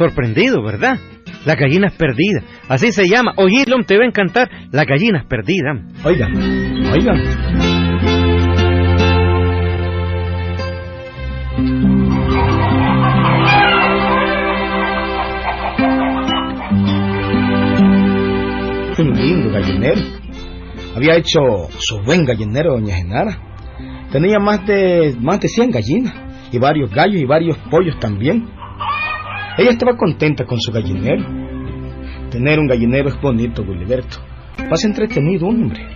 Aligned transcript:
sorprendido, 0.00 0.62
¿verdad? 0.62 0.98
Las 1.44 1.58
gallinas 1.58 1.92
perdidas. 1.92 2.42
Así 2.68 2.90
se 2.90 3.06
llama. 3.06 3.34
Oídlo, 3.36 3.76
te 3.86 3.98
va 3.98 4.04
a 4.04 4.06
encantar. 4.06 4.48
Las 4.72 4.86
gallinas 4.86 5.26
perdidas. 5.26 5.76
Oiga, 6.02 6.26
oiga. 6.90 7.12
Un 18.98 19.14
lindo 19.14 19.50
gallinero. 19.50 20.00
Había 20.96 21.16
hecho 21.16 21.40
su 21.78 22.00
buen 22.00 22.24
gallinero 22.24 22.72
doña 22.72 22.96
Genara. 22.96 23.36
Tenía 24.10 24.38
más 24.38 24.66
de 24.66 25.14
más 25.20 25.40
de 25.40 25.48
100 25.48 25.70
gallinas 25.70 26.14
y 26.52 26.58
varios 26.58 26.90
gallos 26.90 27.20
y 27.20 27.26
varios 27.26 27.58
pollos 27.70 27.98
también. 27.98 28.59
Ella 29.60 29.72
estaba 29.72 29.94
contenta 29.94 30.46
con 30.46 30.58
su 30.58 30.72
gallinero. 30.72 31.22
Tener 32.30 32.58
un 32.58 32.66
gallinero 32.66 33.10
es 33.10 33.20
bonito, 33.20 33.62
Gilberto. 33.62 34.16
Más 34.70 34.82
entretenido, 34.86 35.48
hombre. 35.48 35.86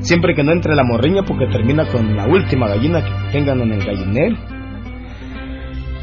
Siempre 0.00 0.34
que 0.34 0.42
no 0.44 0.52
entre 0.52 0.74
la 0.74 0.84
morriña 0.84 1.22
porque 1.22 1.46
termina 1.46 1.86
con 1.86 2.14
la 2.14 2.26
última 2.26 2.68
gallina 2.68 3.02
que 3.02 3.32
tengan 3.32 3.62
en 3.62 3.72
el 3.72 3.86
gallinero. 3.86 4.36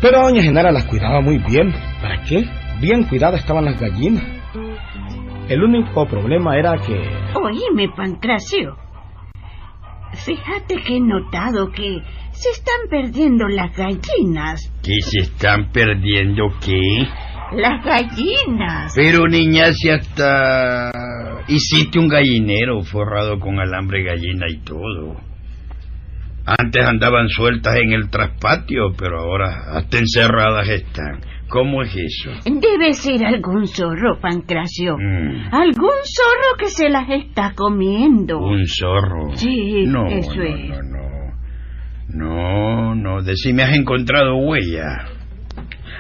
Pero 0.02 0.24
doña 0.24 0.42
Genara 0.42 0.72
las 0.72 0.86
cuidaba 0.86 1.22
muy 1.22 1.38
bien. 1.38 1.72
¿Para 2.02 2.24
qué? 2.24 2.46
Bien 2.82 3.04
cuidadas 3.04 3.42
estaban 3.42 3.66
las 3.66 3.80
gallinas. 3.80 4.24
El 5.50 5.62
único 5.62 6.08
problema 6.08 6.58
era 6.58 6.78
que... 6.80 6.96
Oíme, 7.36 7.90
Pancracio. 7.96 8.76
Fíjate 10.14 10.78
que 10.78 10.98
he 10.98 11.00
notado 11.00 11.70
que 11.70 12.02
se 12.38 12.50
están 12.52 12.88
perdiendo 12.90 13.48
las 13.48 13.76
gallinas. 13.76 14.72
¿Qué 14.84 15.02
se 15.02 15.20
están 15.22 15.72
perdiendo 15.72 16.44
qué? 16.64 17.08
Las 17.54 17.84
gallinas. 17.84 18.94
Pero 18.96 19.28
niña, 19.28 19.72
si 19.74 19.90
hasta 19.90 20.92
hiciste 21.48 21.98
un 21.98 22.08
gallinero 22.08 22.82
forrado 22.84 23.40
con 23.40 23.60
alambre 23.60 24.04
gallina 24.04 24.46
y 24.50 24.60
todo. 24.60 25.16
Antes 26.46 26.86
andaban 26.86 27.28
sueltas 27.28 27.76
en 27.76 27.92
el 27.92 28.10
traspatio, 28.10 28.94
pero 28.98 29.20
ahora 29.20 29.76
hasta 29.76 29.98
encerradas 29.98 30.70
están. 30.70 31.20
¿Cómo 31.50 31.82
es 31.82 31.96
eso? 31.96 32.32
Debe 32.46 32.94
ser 32.94 33.26
algún 33.26 33.68
zorro, 33.68 34.20
Pancracio. 34.20 34.98
Mm. 34.98 35.54
Algún 35.54 36.00
zorro 36.04 36.58
que 36.60 36.68
se 36.68 36.90
las 36.90 37.10
está 37.10 37.54
comiendo. 37.56 38.40
¿Un 38.40 38.66
zorro? 38.68 39.36
Sí, 39.36 39.86
no, 39.86 40.08
eso 40.08 40.36
no, 40.36 40.44
es. 40.44 40.70
No, 40.70 40.97
no, 42.18 42.96
no. 42.96 43.22
Decime, 43.22 43.64
¿has 43.64 43.76
encontrado 43.76 44.36
huella? 44.38 45.06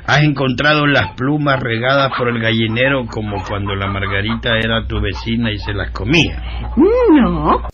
¿Has 0.05 0.23
encontrado 0.23 0.87
las 0.87 1.15
plumas 1.15 1.59
regadas 1.61 2.11
por 2.17 2.29
el 2.29 2.39
gallinero 2.39 3.05
como 3.07 3.43
cuando 3.43 3.75
la 3.75 3.87
Margarita 3.87 4.57
era 4.57 4.87
tu 4.87 5.01
vecina 5.01 5.51
y 5.51 5.57
se 5.57 5.73
las 5.73 5.91
comía? 5.91 6.41
No. 6.77 7.67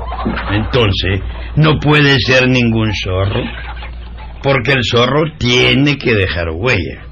Entonces, 0.52 1.22
no 1.56 1.80
puede 1.80 2.18
ser 2.20 2.50
ningún 2.50 2.92
zorro, 2.96 3.44
porque 4.42 4.72
el 4.72 4.84
zorro 4.84 5.22
tiene 5.38 5.98
que 5.98 6.16
dejar 6.16 6.50
huella. 6.50 7.04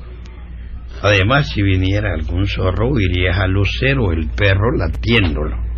Además, 1.03 1.49
si 1.49 1.61
viniera 1.61 2.13
algún 2.13 2.47
zorro, 2.47 2.99
irías 2.99 3.37
a 3.37 3.47
Lucero, 3.47 4.11
el 4.11 4.27
perro, 4.29 4.71
latiéndolo. 4.75 5.70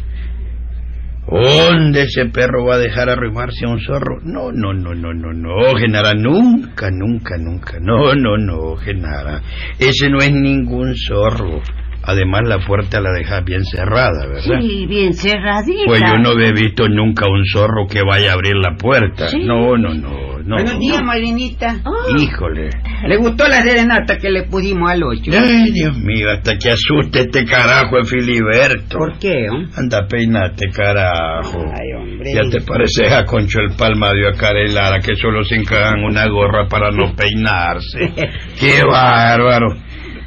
¿Dónde 1.27 2.03
ese 2.03 2.25
perro 2.25 2.65
va 2.65 2.75
a 2.75 2.79
dejar 2.79 3.09
arrimarse 3.09 3.65
a 3.65 3.69
un 3.69 3.79
zorro? 3.79 4.19
No, 4.23 4.51
no, 4.51 4.73
no, 4.73 4.93
no, 4.93 5.13
no, 5.13 5.33
no, 5.33 5.75
Genara, 5.77 6.13
nunca, 6.13 6.89
nunca, 6.91 7.37
nunca. 7.37 7.77
No, 7.79 8.13
no, 8.13 8.37
no, 8.37 8.75
Genara. 8.75 9.41
Ese 9.79 10.09
no 10.09 10.19
es 10.19 10.31
ningún 10.31 10.93
zorro. 10.95 11.61
Además, 12.05 12.41
la 12.45 12.59
puerta 12.59 12.99
la 12.99 13.13
dejas 13.13 13.45
bien 13.45 13.63
cerrada, 13.63 14.27
¿verdad? 14.27 14.59
Sí, 14.59 14.85
bien 14.87 15.13
cerradita. 15.13 15.83
Pues 15.85 16.01
yo 16.01 16.17
no 16.17 16.31
he 16.37 16.51
visto 16.51 16.89
nunca 16.89 17.27
un 17.29 17.45
zorro 17.45 17.87
que 17.87 18.01
vaya 18.03 18.31
a 18.31 18.33
abrir 18.33 18.57
la 18.57 18.75
puerta. 18.75 19.29
Sí. 19.29 19.39
No, 19.45 19.77
no, 19.77 19.93
no, 19.93 20.32
no. 20.45 20.55
Buenos 20.55 20.79
días, 20.79 21.01
Marinita. 21.03 21.77
Oh, 21.85 22.17
Híjole. 22.17 22.69
¿Le 23.07 23.17
gustó 23.17 23.47
la 23.47 23.61
serenata 23.63 24.17
que 24.17 24.29
le 24.29 24.43
pusimos 24.43 24.89
al 24.91 25.03
ocho? 25.03 25.31
Ay, 25.33 25.71
Dios 25.71 25.97
mío, 25.97 26.29
hasta 26.31 26.57
que 26.57 26.71
asuste 26.71 27.21
este 27.21 27.45
carajo 27.45 27.97
de 27.97 28.03
Filiberto. 28.05 28.97
¿Por 28.97 29.17
qué, 29.19 29.47
oh? 29.51 29.79
Anda, 29.79 30.07
peinate, 30.07 30.67
carajo. 30.69 31.59
Ay, 31.59 31.93
hombre. 31.97 32.31
Ya 32.33 32.41
te 32.49 32.61
pareces 32.65 33.11
a 33.11 33.25
Concho 33.25 33.59
el 33.59 33.75
Palmadio 33.77 34.29
a 34.29 34.37
Carelara, 34.37 34.99
que 34.99 35.15
solo 35.15 35.43
se 35.43 35.55
encajan 35.55 36.03
una 36.03 36.27
gorra 36.27 36.67
para 36.67 36.91
no 36.91 37.13
peinarse. 37.17 38.13
¡Qué 38.59 38.83
bárbaro! 38.89 39.67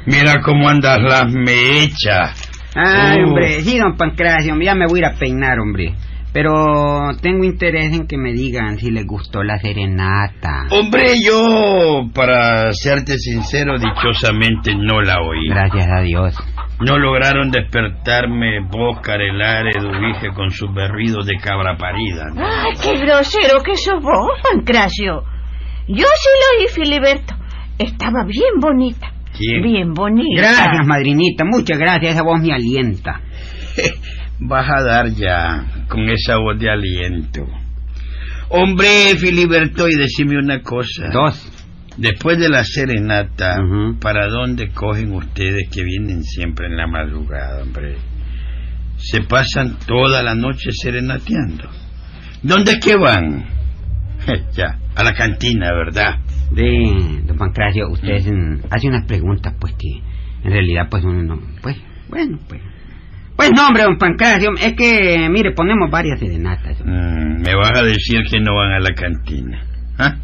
Mira 0.05 0.41
cómo 0.41 0.69
andas 0.69 0.99
las 1.01 1.31
mechas. 1.31 2.43
Ay, 2.75 3.21
Uh. 3.23 3.27
hombre, 3.29 3.61
sí, 3.61 3.77
don 3.79 3.97
Pancracio, 3.97 4.53
ya 4.61 4.75
me 4.75 4.85
voy 4.87 4.99
a 4.99 5.07
ir 5.07 5.15
a 5.15 5.17
peinar, 5.17 5.59
hombre. 5.59 5.95
Pero 6.37 7.17
tengo 7.19 7.45
interés 7.45 7.91
en 7.93 8.05
que 8.05 8.15
me 8.15 8.31
digan 8.31 8.77
si 8.77 8.91
les 8.91 9.07
gustó 9.07 9.41
la 9.41 9.57
serenata. 9.57 10.67
Hombre, 10.69 11.15
yo, 11.19 12.11
para 12.13 12.71
serte 12.73 13.17
sincero, 13.17 13.79
dichosamente 13.79 14.75
no 14.75 15.01
la 15.01 15.15
oí. 15.19 15.49
Gracias 15.49 15.87
a 15.87 16.01
Dios. 16.01 16.35
No 16.79 16.99
lograron 16.99 17.49
despertarme 17.49 18.59
vos, 18.69 18.99
Carelar, 19.01 19.65
Eduvige, 19.75 20.29
con 20.35 20.51
sus 20.51 20.71
berridos 20.75 21.25
de 21.25 21.37
cabra 21.37 21.75
parida. 21.75 22.25
¿no? 22.35 22.45
Ay, 22.45 22.73
qué 22.83 23.03
grosero 23.03 23.63
que 23.63 23.75
sos 23.75 23.99
vos, 23.99 24.29
Pancracio. 24.43 25.23
Yo 25.87 26.05
sí 26.05 26.29
lo 26.35 26.59
oí, 26.59 26.67
Filiberto. 26.67 27.33
Estaba 27.79 28.25
bien 28.25 28.59
bonita. 28.59 29.11
¿Quién? 29.35 29.63
Bien 29.63 29.91
bonita. 29.91 30.39
Gracias, 30.39 30.85
madrinita, 30.85 31.45
muchas 31.45 31.79
gracias, 31.79 32.13
esa 32.13 32.21
voz 32.21 32.39
me 32.39 32.53
alienta. 32.53 33.21
Vas 34.39 34.69
a 34.69 34.83
dar 34.83 35.09
ya 35.09 35.85
con 35.87 36.09
esa 36.09 36.37
voz 36.37 36.59
de 36.59 36.69
aliento. 36.69 37.45
Hombre, 38.49 39.15
Filiberto, 39.17 39.89
y 39.89 39.95
decime 39.95 40.37
una 40.37 40.61
cosa. 40.61 41.09
Dos. 41.11 41.51
Después 41.97 42.37
de 42.37 42.49
la 42.49 42.63
serenata. 42.63 43.57
¿para 43.99 44.27
dónde 44.27 44.69
cogen 44.69 45.11
ustedes 45.13 45.69
que 45.69 45.83
vienen 45.83 46.23
siempre 46.23 46.67
en 46.67 46.77
la 46.77 46.87
madrugada, 46.87 47.63
hombre? 47.63 47.97
Se 48.97 49.21
pasan 49.21 49.77
toda 49.85 50.23
la 50.23 50.35
noche 50.35 50.69
serenateando. 50.71 51.69
¿Dónde 52.43 52.73
es 52.73 52.79
que 52.79 52.95
van? 52.95 53.45
ya, 54.53 54.79
a 54.95 55.03
la 55.03 55.13
cantina, 55.13 55.73
¿verdad? 55.73 56.19
De, 56.51 57.21
don 57.25 57.37
Pancracio, 57.37 57.89
usted 57.89 58.31
mm, 58.31 58.65
hace 58.69 58.87
unas 58.87 59.05
preguntas, 59.05 59.53
pues 59.59 59.73
que 59.73 60.01
en 60.43 60.51
realidad, 60.51 60.87
pues 60.89 61.03
uno 61.03 61.23
no. 61.23 61.41
Pues, 61.61 61.77
bueno, 62.09 62.39
pues. 62.47 62.61
Pues 63.37 63.51
no, 63.55 63.67
hombre, 63.67 63.83
don 63.83 63.97
Pancracio, 63.97 64.49
es 64.59 64.73
que, 64.73 65.29
mire, 65.29 65.51
ponemos 65.51 65.91
varias 65.91 66.19
serenatas. 66.19 66.83
Mm, 66.83 67.43
me 67.43 67.55
vas 67.55 67.77
a 67.77 67.83
decir 67.83 68.23
que 68.29 68.39
no 68.39 68.55
van 68.55 68.71
a 68.71 68.79
la 68.79 68.93
cantina. 68.93 69.61
¿Ah? 69.99 70.15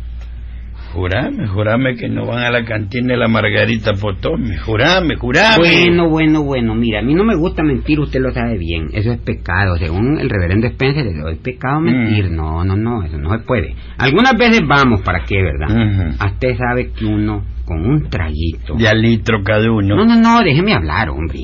Jurame, 0.93 1.47
jurame 1.47 1.95
que 1.95 2.07
no 2.07 2.27
van 2.27 2.43
a 2.43 2.51
la 2.51 2.65
cantina 2.65 3.13
de 3.13 3.17
la 3.17 3.27
Margarita 3.27 3.93
Potome. 3.93 4.57
Jurame, 4.57 5.15
jurame. 5.15 5.57
Bueno, 5.57 6.09
bueno, 6.09 6.43
bueno, 6.43 6.75
mira, 6.75 6.99
a 6.99 7.01
mí 7.01 7.15
no 7.15 7.23
me 7.23 7.35
gusta 7.35 7.63
mentir, 7.63 7.99
usted 7.99 8.19
lo 8.19 8.31
sabe 8.31 8.57
bien. 8.59 8.89
Eso 8.93 9.11
es 9.11 9.19
pecado. 9.19 9.75
Según 9.77 10.19
el 10.19 10.29
reverendo 10.29 10.67
Spencer, 10.67 11.07
es 11.07 11.37
pecado 11.39 11.81
mentir. 11.81 12.29
Mm. 12.29 12.35
No, 12.35 12.63
no, 12.63 12.75
no, 12.75 13.03
eso 13.03 13.17
no 13.17 13.31
se 13.31 13.39
puede. 13.43 13.75
Algunas 13.97 14.33
veces 14.37 14.61
vamos, 14.67 15.01
¿para 15.01 15.23
qué, 15.25 15.41
verdad? 15.41 15.69
Ujú. 15.69 16.25
Usted 16.25 16.57
sabe 16.57 16.91
que 16.91 17.05
uno, 17.05 17.43
con 17.65 17.79
un 17.79 18.09
traguito. 18.09 18.75
De 18.75 18.87
a 18.87 18.93
litro 18.93 19.43
cada 19.43 19.71
uno. 19.71 19.95
No, 19.95 20.05
no, 20.05 20.15
no, 20.15 20.43
déjeme 20.43 20.73
hablar, 20.73 21.09
hombre. 21.09 21.39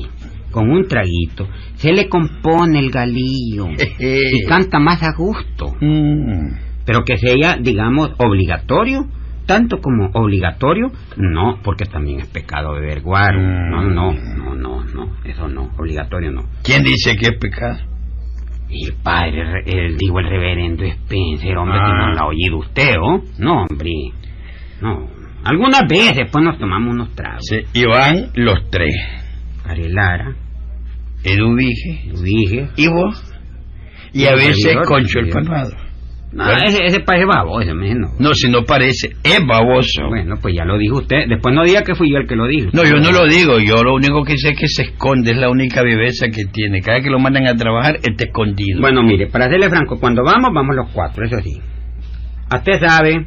Con 0.50 0.70
un 0.70 0.86
traguito 0.88 1.48
se 1.74 1.92
le 1.92 2.08
compone 2.08 2.78
el 2.78 2.90
galillo 2.90 3.68
y 3.98 4.44
canta 4.46 4.78
más 4.78 5.02
a 5.02 5.12
gusto. 5.16 5.74
Mm. 5.80 6.48
Pero 6.84 7.04
que 7.04 7.16
sea, 7.18 7.56
digamos, 7.56 8.12
obligatorio, 8.18 9.06
tanto 9.46 9.78
como 9.80 10.10
obligatorio, 10.14 10.90
no, 11.16 11.58
porque 11.62 11.84
también 11.84 12.20
es 12.20 12.26
pecado 12.28 12.72
beber 12.72 13.00
guaro. 13.02 13.38
Mm. 13.40 13.70
No, 13.70 13.82
no, 13.82 14.12
no, 14.12 14.54
no, 14.54 14.84
no, 14.84 15.16
eso 15.24 15.48
no, 15.48 15.70
obligatorio 15.78 16.30
no. 16.32 16.42
¿Quién 16.64 16.82
dice 16.82 17.16
que 17.16 17.26
es 17.26 17.38
pecado? 17.38 17.78
El 18.72 18.94
padre, 19.02 19.62
el, 19.66 19.96
digo, 19.96 20.20
el 20.20 20.28
reverendo 20.28 20.84
Spencer, 20.84 21.56
hombre, 21.56 21.78
que 21.78 21.90
Ah. 21.92 22.06
no 22.06 22.12
lo 22.14 22.20
ha 22.20 22.26
oído 22.28 22.58
usted, 22.58 22.94
¿oh? 23.02 23.20
No, 23.38 23.64
hombre, 23.68 23.90
no. 24.80 25.08
Algunas 25.42 25.82
veces, 25.88 26.16
después 26.16 26.44
nos 26.44 26.58
tomamos 26.58 26.92
unos 26.94 27.14
tragos. 27.14 27.40
Sí, 27.48 27.56
y 27.74 27.84
van 27.86 28.28
los 28.34 28.70
tres. 28.70 28.94
Carelara, 29.70 30.34
Eduvige 31.22 32.10
dije. 32.24 32.68
y 32.76 32.88
vos. 32.88 33.22
Y 34.12 34.22
Y 34.22 34.26
a 34.26 34.34
veces 34.34 34.76
Concho 34.84 35.20
el. 35.20 35.28
Palmado. 35.28 35.70
No, 36.32 36.48
ese, 36.50 36.84
ese 36.84 37.00
parece 37.00 37.26
baboso, 37.26 37.74
me 37.74 37.94
no. 37.94 38.08
No, 38.18 38.34
si 38.34 38.48
no 38.48 38.64
parece, 38.64 39.10
es 39.22 39.40
baboso. 39.46 40.08
Bueno, 40.08 40.36
pues 40.42 40.54
ya 40.56 40.64
lo 40.64 40.76
dijo 40.76 40.98
usted. 40.98 41.28
Después 41.28 41.54
no 41.54 41.64
diga 41.64 41.82
que 41.82 41.94
fui 41.94 42.10
yo 42.10 42.18
el 42.18 42.26
que 42.26 42.34
lo 42.34 42.46
dijo. 42.48 42.70
No, 42.72 42.84
yo 42.84 42.96
no 42.96 43.12
lo 43.12 43.26
digo, 43.26 43.58
yo 43.60 43.82
lo 43.84 43.94
único 43.94 44.24
que 44.24 44.36
sé 44.38 44.50
es 44.50 44.58
que 44.58 44.68
se 44.68 44.82
esconde, 44.82 45.32
es 45.32 45.38
la 45.38 45.50
única 45.50 45.82
viveza 45.82 46.26
que 46.28 46.46
tiene. 46.46 46.80
Cada 46.82 47.00
que 47.00 47.10
lo 47.10 47.20
mandan 47.20 47.46
a 47.46 47.54
trabajar, 47.54 47.96
está 48.02 48.24
escondido. 48.24 48.80
Bueno, 48.80 49.02
mire, 49.04 49.28
para 49.28 49.48
serle 49.48 49.70
franco, 49.70 49.98
cuando 50.00 50.22
vamos, 50.24 50.50
vamos 50.52 50.74
los 50.74 50.90
cuatro, 50.92 51.24
eso 51.24 51.36
sí. 51.42 51.60
Usted 52.52 52.80
sabe 52.80 53.26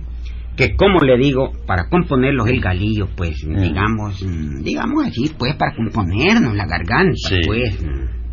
que 0.55 0.75
como 0.75 0.99
le 0.99 1.17
digo, 1.17 1.51
para 1.65 1.89
componerlos 1.89 2.47
el 2.47 2.59
galillo, 2.61 3.07
pues, 3.15 3.37
digamos, 3.47 4.21
mm, 4.23 4.61
digamos 4.63 5.07
así, 5.07 5.31
pues, 5.37 5.55
para 5.55 5.75
componernos 5.75 6.55
la 6.55 6.65
garganta, 6.65 7.13
Sí. 7.29 7.41
pues, 7.45 7.81
mm, 7.81 8.23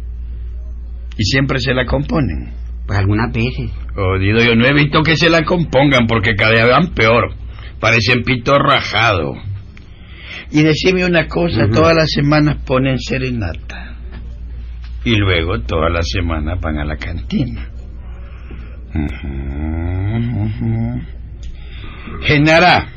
Y 1.16 1.24
siempre 1.24 1.58
se 1.60 1.74
la 1.74 1.84
componen. 1.86 2.52
pues 2.86 2.98
algunas 2.98 3.32
veces. 3.32 3.70
Jodido, 3.94 4.42
yo 4.42 4.56
no 4.56 4.66
he 4.66 4.72
visto 4.74 5.02
que 5.04 5.16
se 5.16 5.30
la 5.30 5.44
compongan 5.44 6.06
porque 6.08 6.34
cada 6.34 6.50
día 6.52 6.66
van 6.66 6.88
peor. 6.88 7.34
Parecen 7.78 8.22
pito 8.24 8.58
rajado. 8.58 9.34
Y 10.50 10.62
decime 10.64 11.04
una 11.04 11.28
cosa, 11.28 11.68
todas 11.68 11.94
las 11.94 12.10
semanas 12.10 12.56
ponen 12.66 12.98
serenata. 12.98 13.96
Y 15.04 15.14
luego 15.14 15.60
todas 15.60 15.92
las 15.92 16.08
semanas 16.10 16.58
van 16.60 16.78
a 16.78 16.84
la 16.84 16.96
cantina. 16.96 17.68
Genara, 22.22 22.88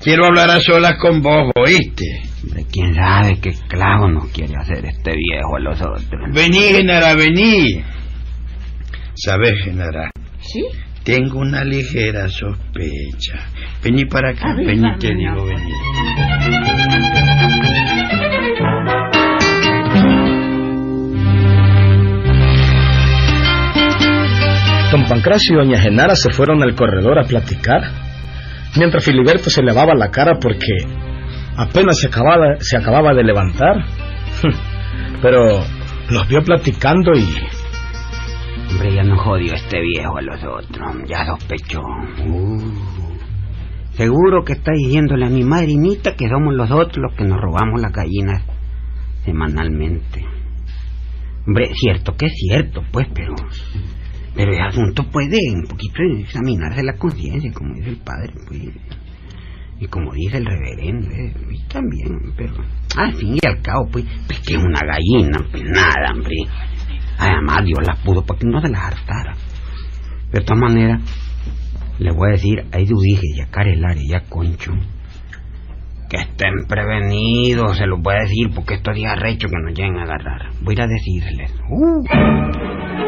quiero 0.00 0.26
hablar 0.26 0.50
a 0.50 0.60
solas 0.60 0.94
con 1.00 1.22
vos, 1.22 1.50
¿oíste? 1.56 2.04
Hombre, 2.42 2.66
quién 2.70 2.94
sabe 2.94 3.38
qué 3.40 3.50
clavo 3.68 4.08
nos 4.08 4.26
quiere 4.32 4.54
hacer 4.56 4.84
este 4.84 5.12
viejo 5.16 5.56
a 5.56 5.60
los 5.60 5.80
otros. 5.80 6.02
Vení, 6.32 6.58
Genara, 6.58 7.14
vení. 7.14 7.82
¿Sabes, 9.14 9.54
Genara? 9.64 10.10
¿Sí? 10.40 10.62
Tengo 11.04 11.38
una 11.40 11.64
ligera 11.64 12.28
sospecha. 12.28 13.46
Vení 13.82 14.06
para 14.06 14.30
acá, 14.30 14.54
vení, 14.56 14.98
te 14.98 15.14
digo, 15.14 15.44
vení. 15.44 15.72
Don 24.90 25.04
Pancracio 25.06 25.54
y 25.54 25.56
doña 25.56 25.80
Genara 25.80 26.14
se 26.14 26.30
fueron 26.30 26.62
al 26.62 26.74
corredor 26.76 27.18
a 27.18 27.24
platicar, 27.26 27.82
mientras 28.76 29.04
Filiberto 29.04 29.50
se 29.50 29.62
lavaba 29.62 29.94
la 29.94 30.10
cara 30.10 30.38
porque 30.40 30.72
apenas 31.56 31.98
se 31.98 32.08
acababa, 32.08 32.56
se 32.60 32.76
acababa 32.76 33.14
de 33.14 33.24
levantar. 33.24 33.84
Pero 35.22 35.64
los 36.10 36.28
vio 36.28 36.42
platicando 36.42 37.12
y 37.14 37.24
Hombre, 38.70 38.94
ya 38.94 39.04
no 39.04 39.16
jodió 39.16 39.54
este 39.54 39.80
viejo 39.80 40.16
a 40.16 40.22
los 40.22 40.42
otros, 40.42 40.96
ya 41.06 41.24
sospechó. 41.26 41.80
Uh. 42.26 42.94
Seguro 43.92 44.44
que 44.44 44.54
está 44.54 44.72
diciéndole 44.72 45.26
a 45.26 45.28
mi 45.30 45.44
madrinita 45.44 46.16
que 46.16 46.28
somos 46.28 46.54
los 46.54 46.70
otros 46.72 46.98
los 46.98 47.14
que 47.14 47.24
nos 47.24 47.40
robamos 47.40 47.80
las 47.80 47.92
gallinas 47.92 48.42
semanalmente. 49.24 50.24
Hombre, 51.46 51.70
cierto 51.74 52.16
que 52.16 52.26
es 52.26 52.32
cierto, 52.34 52.82
pues, 52.90 53.06
pero... 53.14 53.34
Pero 54.34 54.52
el 54.52 54.60
asunto 54.60 55.04
puede 55.10 55.38
un 55.54 55.62
poquito 55.62 56.02
examinarse 56.18 56.82
la 56.82 56.94
conciencia, 56.94 57.52
como 57.52 57.74
dice 57.74 57.90
el 57.90 57.98
padre, 57.98 58.32
pues. 58.48 58.62
Y 59.80 59.86
como 59.86 60.12
dice 60.12 60.38
el 60.38 60.46
reverendo, 60.46 61.10
eh, 61.10 61.34
y 61.50 61.62
también, 61.68 62.32
pero... 62.36 62.54
Al 62.96 63.12
fin 63.14 63.34
y 63.34 63.46
al 63.46 63.60
cabo, 63.60 63.88
pues, 63.90 64.04
pues 64.26 64.40
que 64.40 64.54
es 64.54 64.62
una 64.62 64.80
gallina, 64.80 65.38
pues 65.50 65.64
nada, 65.64 66.12
hombre. 66.12 66.36
Además, 67.18 67.64
Dios 67.64 67.80
las 67.86 67.98
pudo 68.00 68.24
para 68.24 68.38
que 68.38 68.46
no 68.46 68.60
se 68.60 68.68
las 68.68 68.82
hartara. 68.82 69.34
De 70.32 70.40
todas 70.40 70.60
maneras, 70.60 71.00
le 71.98 72.12
voy 72.12 72.28
a 72.28 72.32
decir 72.32 72.64
a 72.72 72.78
Eduige 72.78 73.26
y 73.36 73.40
a 73.40 73.46
Carelar 73.46 73.96
y 73.98 74.14
a 74.14 74.20
Concho 74.20 74.72
que 76.08 76.18
estén 76.18 76.66
prevenidos, 76.68 77.78
se 77.78 77.86
los 77.86 78.00
voy 78.00 78.14
a 78.14 78.20
decir 78.20 78.50
porque 78.54 78.74
estos 78.74 78.94
días 78.94 79.18
rechos 79.18 79.50
que 79.50 79.58
nos 79.58 79.76
lleguen 79.76 79.98
a 79.98 80.02
agarrar. 80.02 80.50
Voy 80.62 80.76
a 80.78 80.86
decirles. 80.86 81.52
Uh. 81.70 83.03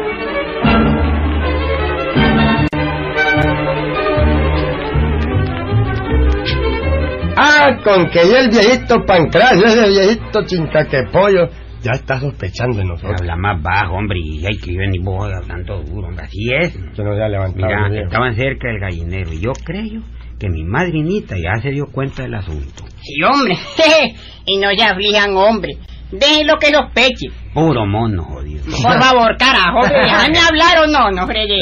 Con 7.83 8.09
que 8.09 8.19
ya 8.29 8.39
el 8.39 8.49
viejito 8.49 8.95
Pancracio, 9.05 9.65
ese 9.65 9.87
viejito 9.89 10.43
chincaquepollo, 10.45 11.49
ya 11.81 11.91
está 11.93 12.19
sospechando 12.19 12.77
de 12.77 12.85
nosotros. 12.85 13.19
Habla 13.21 13.35
más 13.35 13.61
bajo, 13.61 13.95
hombre, 13.95 14.19
y 14.23 14.45
hay 14.45 14.57
que 14.57 14.75
venir 14.77 15.01
vos 15.03 15.31
hablando 15.31 15.81
duro, 15.83 16.07
hombre. 16.07 16.25
Así 16.25 16.49
es. 16.53 16.73
Que 16.95 17.03
nos 17.03 17.15
haya 17.15 17.27
levantado. 17.29 17.67
Mira, 17.89 18.03
estaban 18.03 18.35
cerca 18.35 18.67
del 18.69 18.79
gallinero 18.79 19.31
y 19.33 19.41
yo 19.41 19.51
creo 19.63 20.01
que 20.39 20.49
mi 20.49 20.63
madrinita 20.63 21.35
ya 21.35 21.61
se 21.61 21.69
dio 21.69 21.85
cuenta 21.91 22.23
del 22.23 22.35
asunto. 22.35 22.83
Sí, 23.01 23.23
hombre. 23.23 23.55
y 24.45 24.57
no 24.57 24.69
se 24.69 24.83
aflijan, 24.83 25.35
hombre. 25.35 25.73
Déjenlo 26.11 26.53
que 26.57 26.67
sospeche. 26.67 27.27
Puro 27.53 27.85
mono, 27.85 28.23
jodido. 28.23 28.63
Por 28.63 29.01
favor, 29.01 29.35
carajo. 29.37 29.79
hombre, 29.79 29.99
Déjame 30.03 30.39
hablar 30.39 30.79
o 30.83 30.87
no, 30.87 31.11
no 31.11 31.27
fregué. 31.27 31.55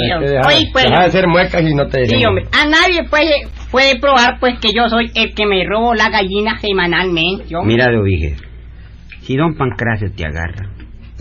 Oye, 0.45 0.69
pues. 0.71 0.85
deja 0.85 0.99
de 0.99 1.05
hacer 1.07 1.27
muecas 1.27 1.61
y 1.63 1.73
no 1.73 1.87
te 1.87 2.05
Sí, 2.05 2.23
hombre. 2.25 2.45
A 2.51 2.65
nadie 2.67 3.03
puede, 3.09 3.33
puede 3.71 3.99
probar, 3.99 4.39
pues, 4.39 4.59
que 4.59 4.71
yo 4.73 4.87
soy 4.89 5.11
el 5.15 5.33
que 5.33 5.45
me 5.45 5.63
robo 5.65 5.93
la 5.93 6.09
gallina 6.09 6.59
semanalmente, 6.59 7.55
hombre. 7.55 7.75
Mira, 7.75 7.91
Dovige, 7.91 8.35
si 9.21 9.35
don 9.35 9.55
Pancracio 9.55 10.11
te 10.15 10.25
agarra, 10.25 10.69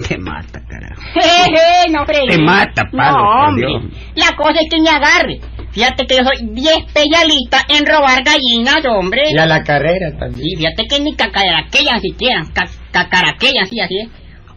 te 0.09 0.19
mata, 0.19 0.61
carajo. 0.69 1.03
Jeje, 1.15 1.91
no 1.93 2.05
fregué. 2.05 2.37
Te 2.37 2.43
mata, 2.43 2.83
palo, 2.91 3.19
No, 3.19 3.49
hombre. 3.49 3.67
Dios. 3.67 3.83
La 4.17 4.37
cosa 4.37 4.61
es 4.61 4.69
que 4.69 4.81
me 4.81 4.91
agarre. 4.91 5.41
Fíjate 5.71 6.07
que 6.07 6.17
yo 6.17 6.23
soy 6.25 6.49
bien 6.53 6.85
especialista 6.87 7.59
en 7.69 7.85
robar 7.85 8.23
gallinas, 8.23 8.85
hombre. 8.87 9.23
Y 9.33 9.39
a 9.39 9.47
la 9.47 9.63
carrera 9.63 10.17
también. 10.19 10.45
Sí, 10.45 10.57
fíjate 10.57 10.87
que 10.89 11.01
ni 11.01 11.15
cacaraquean 11.15 12.01
siquiera, 12.01 12.43
ca 12.53 12.67
cacaraquean, 12.93 13.67
sí, 13.67 13.81
así 13.81 13.99
es. 14.03 14.09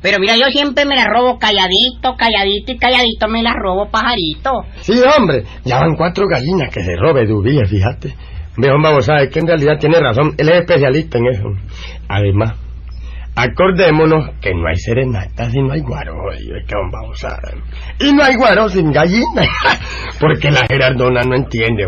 Pero 0.08 0.20
mira, 0.22 0.38
yo 0.38 0.46
siempre 0.52 0.86
me 0.86 0.96
la 0.96 1.04
robo 1.10 1.38
calladito, 1.38 2.16
calladito 2.16 2.72
y 2.72 2.78
calladito 2.78 3.28
me 3.28 3.44
la 3.44 3.52
robo 3.52 3.90
pajarito. 3.92 4.64
Sí, 4.78 4.94
hombre, 5.18 5.44
ya 5.66 5.80
van 5.80 5.98
cuatro 5.98 6.28
gallinas 6.30 6.74
que 6.74 6.82
se 6.82 6.96
robe 6.96 7.28
Dubía, 7.28 7.66
fíjate. 7.66 8.16
Ve, 8.56 8.72
hombre, 8.72 8.94
vos 8.94 9.06
sabes 9.06 9.30
que 9.30 9.40
en 9.40 9.48
realidad 9.48 9.78
tiene 9.78 10.00
razón, 10.00 10.34
él 10.38 10.48
es 10.48 10.60
especialista 10.62 11.18
en 11.18 11.28
eso. 11.28 11.44
Además, 12.08 12.56
acordémonos 13.36 14.30
que 14.40 14.54
no 14.54 14.70
hay 14.70 14.78
serenatas 14.78 15.54
y 15.54 15.62
no 15.62 15.74
hay 15.74 15.82
guaro, 15.82 16.14
oye, 16.24 16.54
que 16.66 16.76
hombre, 16.78 17.00
vamos 17.02 17.26
a 17.26 17.42
ver. 17.42 17.62
Y 18.00 18.14
no 18.14 18.24
hay 18.24 18.36
guaro 18.36 18.70
sin 18.70 18.94
gallina, 18.94 19.44
porque 20.22 20.52
la 20.52 20.66
Gerardona 20.68 21.24
no 21.24 21.36
entiende. 21.36 21.86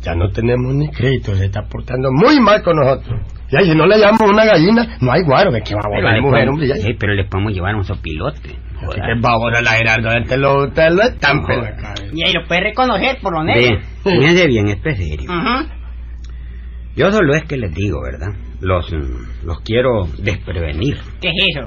Ya 0.00 0.14
no 0.14 0.30
tenemos 0.30 0.72
ni 0.74 0.88
crédito, 0.88 1.34
se 1.34 1.44
está 1.44 1.60
portando 1.68 2.08
muy 2.10 2.40
mal 2.40 2.62
con 2.62 2.76
nosotros. 2.76 3.20
Ya, 3.50 3.60
si 3.60 3.74
no 3.74 3.86
le 3.86 3.98
llamamos 3.98 4.30
una 4.30 4.44
gallina, 4.44 4.98
no 5.00 5.10
hay 5.12 5.22
guaro, 5.22 5.50
¿de 5.50 5.62
qué 5.62 5.74
vamos 5.74 5.86
a 5.86 5.88
Pero 5.88 6.08
hablar, 6.08 6.14
le 6.16 6.20
mujer, 6.20 6.48
hombre? 6.48 6.68
Ya, 6.68 6.74
sí, 6.76 6.94
pero 6.98 7.14
le 7.14 7.24
podemos 7.24 7.52
llevar 7.52 7.74
un 7.76 7.84
sopilote. 7.84 8.56
Así 8.76 9.00
que 9.00 9.14
vamos 9.20 9.52
a 9.56 9.62
la 9.62 9.70
Gerardona, 9.72 10.22
te 10.24 10.36
lo, 10.36 10.70
te 10.70 10.90
lo 10.90 11.02
cabeza. 11.18 11.94
Y 12.12 12.24
ahí 12.24 12.32
lo 12.32 12.46
puedes 12.46 12.64
reconocer 12.64 13.18
por 13.22 13.32
lo 13.32 13.42
menos. 13.42 13.82
fíjense 14.04 14.46
bien, 14.46 14.68
este 14.68 14.90
es 14.90 14.98
serio. 14.98 15.30
Ujú. 15.30 15.68
Yo 16.94 17.10
solo 17.12 17.34
es 17.34 17.44
que 17.44 17.56
les 17.56 17.72
digo, 17.74 18.02
¿verdad? 18.02 18.34
Los, 18.60 18.92
los 19.44 19.60
quiero 19.60 20.06
desprevenir, 20.18 20.98
¿Qué 21.20 21.28
es 21.28 21.34
eso? 21.56 21.66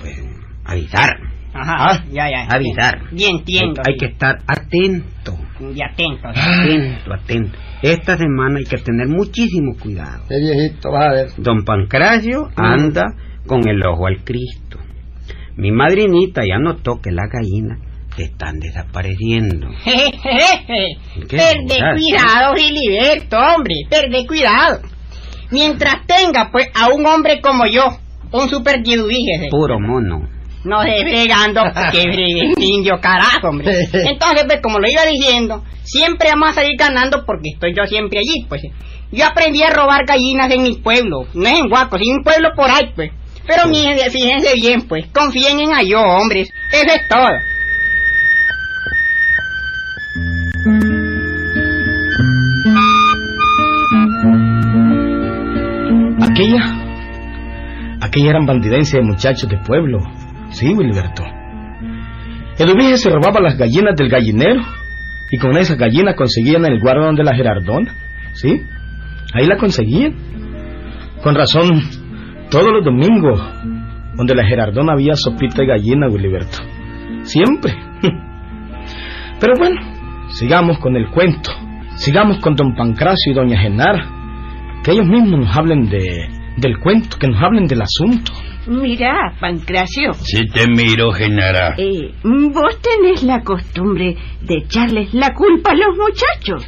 pues 0.00 0.20
avisar, 0.64 1.16
Ajá. 1.54 1.74
Ah, 1.78 2.04
ya, 2.10 2.28
ya. 2.28 2.46
avisar. 2.54 3.00
Bien 3.12 3.36
entiendo. 3.36 3.80
Hay 3.86 3.96
que 3.96 4.06
estar 4.06 4.40
atento, 4.46 5.35
Y 5.60 5.82
atento. 5.82 6.28
atento, 6.28 7.14
atento. 7.14 7.58
Esta 7.82 8.16
semana 8.16 8.58
hay 8.58 8.64
que 8.64 8.78
tener 8.78 9.08
muchísimo 9.08 9.76
cuidado. 9.80 10.24
Qué 10.28 10.36
viejito, 10.38 10.90
vas 10.90 11.06
a 11.08 11.12
ver. 11.12 11.26
Don 11.38 11.64
Pancracio 11.64 12.48
anda 12.56 13.04
con 13.46 13.66
el 13.68 13.84
ojo 13.86 14.06
al 14.06 14.24
Cristo. 14.24 14.78
Mi 15.56 15.70
madrinita 15.72 16.42
ya 16.46 16.58
notó 16.58 17.00
que 17.02 17.10
las 17.10 17.30
gallinas 17.30 17.78
se 18.16 18.24
están 18.24 18.58
desapareciendo. 18.58 19.68
Jejeje. 19.84 20.98
¿Qué? 21.28 21.36
Perde 21.36 21.78
Ah, 21.82 21.94
cuidado, 21.94 22.54
Giliberto, 22.56 23.36
hombre. 23.38 23.74
Perde 23.88 24.26
cuidado. 24.26 24.80
Mientras 25.50 26.06
tenga, 26.06 26.50
pues, 26.50 26.68
a 26.74 26.88
un 26.92 27.06
hombre 27.06 27.40
como 27.40 27.66
yo, 27.66 27.84
un 28.32 28.48
super. 28.48 28.82
Puro 29.50 29.78
mono. 29.80 30.35
No 30.66 30.82
se 30.82 31.02
fregando, 31.02 31.62
que 31.92 32.02
fregue, 32.02 32.52
indio 32.58 32.98
carajo, 33.00 33.48
hombre. 33.48 33.72
Entonces, 33.92 34.44
pues, 34.46 34.60
como 34.62 34.78
lo 34.78 34.88
iba 34.88 35.04
diciendo, 35.04 35.64
siempre 35.82 36.30
vamos 36.30 36.50
a 36.50 36.54
salir 36.54 36.76
ganando 36.76 37.24
porque 37.24 37.50
estoy 37.54 37.72
yo 37.74 37.84
siempre 37.86 38.18
allí, 38.18 38.44
pues. 38.48 38.62
Yo 39.12 39.24
aprendí 39.24 39.62
a 39.62 39.70
robar 39.70 40.04
gallinas 40.04 40.50
en 40.50 40.64
mi 40.64 40.76
pueblo, 40.76 41.26
no 41.32 41.48
es 41.48 41.58
en 41.58 41.72
Huaco, 41.72 41.96
sino 41.98 42.12
en 42.12 42.18
un 42.18 42.24
pueblo 42.24 42.50
por 42.56 42.68
ahí, 42.68 42.90
pues. 42.94 43.12
Pero 43.46 43.68
fíjense, 43.68 44.10
fíjense 44.10 44.54
bien, 44.54 44.88
pues, 44.88 45.06
confíen 45.14 45.60
en 45.60 45.86
yo, 45.86 46.00
hombres, 46.00 46.48
eso 46.72 46.92
es 46.92 47.08
todo. 47.08 47.28
aquella, 56.36 56.60
aquella 58.00 58.30
eran 58.30 58.44
bandidencia 58.44 59.00
de 59.00 59.06
muchachos 59.06 59.48
de 59.48 59.56
pueblo. 59.58 59.98
Sí, 60.56 60.72
Wilberto. 60.72 61.22
Eduvige 62.58 62.96
se 62.96 63.10
robaba 63.10 63.42
las 63.42 63.58
gallinas 63.58 63.94
del 63.94 64.08
gallinero 64.08 64.62
y 65.30 65.36
con 65.36 65.54
esas 65.58 65.76
gallinas 65.76 66.14
conseguían 66.16 66.64
el 66.64 66.80
guardo 66.80 67.12
de 67.12 67.22
la 67.22 67.36
Gerardona. 67.36 67.92
¿Sí? 68.32 68.62
Ahí 69.34 69.44
la 69.44 69.58
conseguían. 69.58 70.14
Con 71.22 71.34
razón, 71.34 71.82
todos 72.50 72.68
los 72.72 72.82
domingos, 72.86 73.38
donde 74.16 74.34
la 74.34 74.46
Gerardona 74.46 74.94
había 74.94 75.14
sopita 75.14 75.60
de 75.60 75.66
gallina, 75.66 76.08
Wilberto. 76.08 76.56
Siempre. 77.24 77.74
Pero 79.38 79.52
bueno, 79.58 79.78
sigamos 80.30 80.78
con 80.78 80.96
el 80.96 81.08
cuento. 81.10 81.50
sigamos 81.96 82.38
con 82.38 82.54
don 82.54 82.74
Pancracio 82.74 83.32
y 83.32 83.34
doña 83.34 83.58
Genara, 83.58 84.08
que 84.82 84.92
ellos 84.92 85.06
mismos 85.06 85.38
nos 85.38 85.54
hablen 85.54 85.90
de, 85.90 86.30
del 86.56 86.78
cuento, 86.78 87.18
que 87.18 87.28
nos 87.28 87.42
hablen 87.42 87.66
del 87.66 87.82
asunto. 87.82 88.32
Mira, 88.66 89.36
Pancracio, 89.40 90.12
Si 90.14 90.44
te 90.48 90.66
miro, 90.68 91.12
Genara. 91.12 91.74
eh, 91.78 92.12
vos 92.24 92.80
tenés 92.82 93.22
la 93.22 93.42
costumbre 93.42 94.16
de 94.42 94.54
echarles 94.56 95.14
la 95.14 95.32
culpa 95.34 95.70
a 95.70 95.74
los 95.74 95.96
muchachos. 95.96 96.66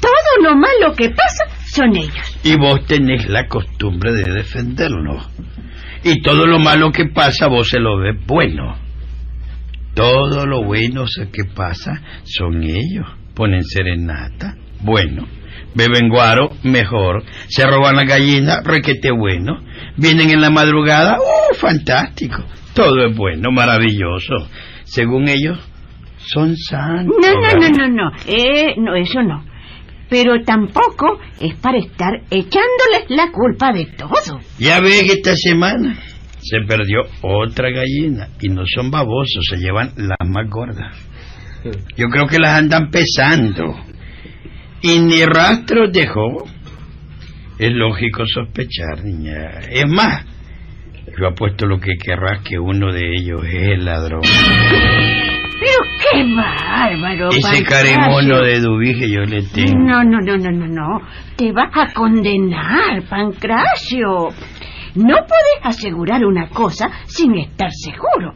Todo 0.00 0.42
lo 0.48 0.56
malo 0.56 0.94
que 0.96 1.10
pasa 1.10 1.44
son 1.68 1.96
ellos. 1.96 2.38
Y 2.44 2.56
vos 2.56 2.84
tenés 2.86 3.28
la 3.28 3.48
costumbre 3.48 4.12
de 4.12 4.32
defenderlo. 4.32 5.18
Y 6.04 6.22
todo 6.22 6.46
lo 6.46 6.58
malo 6.60 6.92
que 6.92 7.06
pasa 7.06 7.48
vos 7.48 7.68
se 7.68 7.80
lo 7.80 7.98
ves 7.98 8.14
bueno. 8.26 8.76
Todo 9.94 10.46
lo 10.46 10.62
bueno 10.62 11.04
que 11.32 11.44
pasa 11.44 12.02
son 12.24 12.62
ellos. 12.62 13.06
Ponen 13.34 13.64
serenata, 13.64 14.54
bueno. 14.80 15.26
Beben 15.74 16.08
guaro, 16.08 16.50
mejor. 16.62 17.24
Se 17.48 17.66
roban 17.66 17.96
la 17.96 18.04
gallina, 18.04 18.60
requete 18.64 19.10
bueno. 19.10 19.60
Vienen 19.96 20.30
en 20.30 20.40
la 20.40 20.50
madrugada, 20.50 21.18
¡uh, 21.18 21.54
fantástico! 21.54 22.42
Todo 22.74 23.06
es 23.06 23.16
bueno, 23.16 23.50
maravilloso. 23.50 24.34
Según 24.84 25.28
ellos, 25.28 25.58
son 26.18 26.56
sanos. 26.56 27.14
No, 27.20 27.40
no, 27.40 27.52
no, 27.60 27.68
no, 27.68 27.88
no. 27.88 28.10
Eh, 28.26 28.74
no, 28.78 28.94
eso 28.94 29.22
no. 29.22 29.44
Pero 30.08 30.42
tampoco 30.44 31.18
es 31.40 31.54
para 31.56 31.78
estar 31.78 32.12
echándoles 32.30 33.06
la 33.08 33.30
culpa 33.32 33.72
de 33.72 33.86
todo. 33.86 34.40
Ya 34.58 34.80
ves 34.80 35.02
que 35.02 35.12
esta 35.14 35.34
semana 35.34 35.96
se 36.40 36.60
perdió 36.66 37.02
otra 37.22 37.70
gallina 37.70 38.28
y 38.40 38.48
no 38.48 38.62
son 38.66 38.90
babosos, 38.90 39.44
se 39.50 39.56
llevan 39.56 39.92
las 39.96 40.28
más 40.28 40.48
gordas. 40.48 40.96
Yo 41.96 42.08
creo 42.08 42.26
que 42.28 42.38
las 42.38 42.52
andan 42.52 42.90
pesando. 42.90 43.74
Y 44.82 44.98
ni 45.00 45.24
rastros 45.24 45.92
dejó. 45.92 46.46
Es 47.58 47.72
lógico 47.72 48.24
sospechar, 48.26 49.02
niña. 49.02 49.60
Es 49.70 49.86
más, 49.88 50.24
yo 51.18 51.28
apuesto 51.28 51.66
lo 51.66 51.80
que 51.80 51.96
querrás 51.96 52.42
que 52.42 52.58
uno 52.58 52.92
de 52.92 53.16
ellos 53.16 53.42
es 53.44 53.68
el 53.68 53.84
ladrón. 53.84 54.20
Pero 55.58 55.90
qué 56.02 56.34
bárbaro, 56.34 57.30
Ese 57.30 57.64
caremono 57.64 58.42
de 58.42 58.60
Dubige 58.60 59.10
yo 59.10 59.22
le 59.22 59.42
tengo. 59.42 59.78
No, 59.78 60.04
no, 60.04 60.20
no, 60.20 60.36
no, 60.36 60.50
no, 60.50 60.66
no. 60.66 61.00
Te 61.36 61.50
vas 61.52 61.70
a 61.72 61.94
condenar, 61.94 63.02
Pancracio. 63.08 64.28
No 64.96 65.14
puedes 65.14 65.60
asegurar 65.62 66.24
una 66.24 66.48
cosa 66.48 66.90
sin 67.06 67.36
estar 67.38 67.70
seguro. 67.70 68.34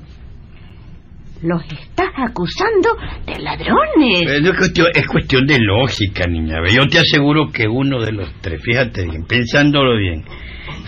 Los 1.43 1.63
estás 1.65 2.11
acusando 2.17 2.97
de 3.25 3.39
ladrones. 3.39 4.27
Es, 4.27 4.57
cuestión, 4.59 4.89
es 4.95 5.07
cuestión 5.07 5.47
de 5.47 5.59
lógica, 5.59 6.27
niña. 6.27 6.57
Yo 6.71 6.87
te 6.87 6.99
aseguro 6.99 7.51
que 7.51 7.67
uno 7.67 8.03
de 8.03 8.13
los 8.13 8.31
tres, 8.43 8.61
fíjate 8.63 9.07
bien, 9.07 9.25
pensándolo 9.25 9.97
bien, 9.97 10.23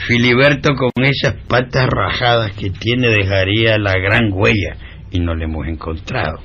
Filiberto 0.06 0.74
con 0.74 1.04
esas 1.04 1.34
patas 1.48 1.86
rajadas 1.88 2.52
que 2.52 2.70
tiene 2.70 3.08
dejaría 3.08 3.78
la 3.78 3.94
gran 3.98 4.30
huella 4.32 4.76
y 5.10 5.20
no 5.20 5.34
le 5.34 5.44
hemos 5.44 5.66
encontrado. 5.68 6.40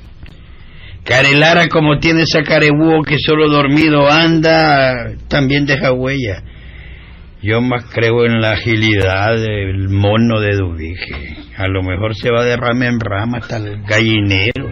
Carelara 1.04 1.68
como 1.68 2.00
tiene 2.00 2.24
esa 2.24 2.44
carebúo 2.44 3.04
que 3.04 3.18
solo 3.18 3.50
dormido 3.50 4.10
anda, 4.10 5.16
también 5.28 5.66
deja 5.66 5.92
huella. 5.92 6.44
Yo 7.42 7.62
más 7.62 7.86
creo 7.94 8.26
en 8.26 8.42
la 8.42 8.54
agilidad 8.54 9.36
del 9.36 9.90
mono 9.90 10.40
de 10.40 10.56
Dubige. 10.56 11.38
A 11.58 11.68
lo 11.68 11.84
mejor 11.84 12.16
se 12.16 12.32
va 12.32 12.44
de 12.44 12.58
rama 12.58 12.88
en 12.88 13.00
rama 13.00 13.38
hasta 13.40 13.58
el 13.58 13.84
gallinero. 13.84 14.72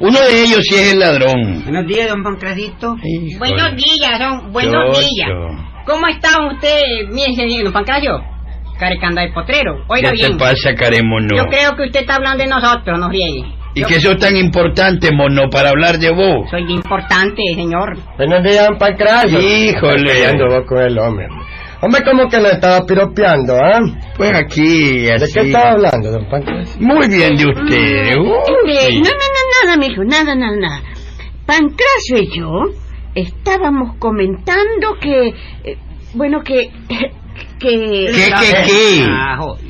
Uno 0.00 0.18
de 0.20 0.42
ellos 0.42 0.60
sí 0.68 0.74
es 0.74 0.92
el 0.92 0.98
ladrón. 1.00 1.62
Buenos 1.64 1.86
días, 1.86 2.08
don 2.08 2.22
Pancradito. 2.22 2.96
Buenos 3.38 3.76
días, 3.76 4.18
don. 4.18 4.52
Buenos 4.52 4.94
Chocho. 4.94 5.00
días. 5.08 5.28
¿Cómo 5.86 6.06
está 6.08 6.28
usted, 6.52 6.82
mi 7.12 7.22
ingeniero 7.24 7.72
Pancracio? 7.72 8.22
Carecanda 8.78 9.22
de 9.22 9.32
potrero. 9.32 9.84
Oiga 9.88 10.10
¿Qué 10.10 10.18
te 10.18 10.26
bien. 10.26 10.38
pasa, 10.38 10.74
caremono? 10.74 11.34
Yo 11.34 11.46
creo 11.46 11.74
que 11.76 11.84
usted 11.84 12.00
está 12.00 12.16
hablando 12.16 12.44
de 12.44 12.50
nosotros, 12.50 12.98
no 12.98 13.08
riegue. 13.08 13.42
¿Y 13.74 13.80
Yo 13.80 13.88
que 13.88 13.96
eso 13.96 14.12
es 14.12 14.18
tan 14.18 14.36
importante, 14.36 15.10
mono, 15.12 15.48
para 15.50 15.70
hablar 15.70 15.98
de 15.98 16.10
vos? 16.10 16.50
Soy 16.50 16.70
importante, 16.70 17.42
señor. 17.54 17.96
Buenos 18.18 18.42
días, 18.42 18.66
don 18.68 18.76
Pancracio. 18.78 19.40
Híjole. 19.40 20.12
Peleando 20.12 20.46
vos 20.48 20.64
con 20.66 20.78
el 20.82 20.98
hombre. 20.98 21.26
Hombre, 21.82 22.02
¿cómo 22.04 22.28
que 22.28 22.40
lo 22.40 22.48
estaba 22.50 22.84
piropeando, 22.86 23.54
ah? 23.56 23.80
Pues 24.16 24.34
aquí, 24.34 25.02
¿De 25.02 25.12
así. 25.14 25.32
qué 25.34 25.40
estaba 25.46 25.72
hablando, 25.72 26.10
don 26.10 26.28
Pancracio? 26.28 26.80
Muy 26.80 27.06
bien 27.08 27.36
de 27.36 27.46
usted. 27.46 28.16
Uy, 28.18 28.70
Eh, 28.70 28.86
sí. 28.88 28.98
no, 29.00 29.10
no, 29.10 29.10
no, 29.10 29.66
nada, 29.66 29.76
mijo, 29.76 30.02
nada, 30.04 30.34
nada, 30.34 30.56
nada. 30.56 30.82
Pancracio 31.44 32.18
y 32.18 32.36
yo 32.36 32.50
estábamos 33.14 33.96
comentando 33.98 34.96
que, 35.00 35.28
eh, 35.64 35.78
bueno, 36.14 36.40
que, 36.42 36.70
que... 37.58 37.68
¿Qué, 38.14 38.32
qué, 38.40 38.62
qué? 38.66 39.06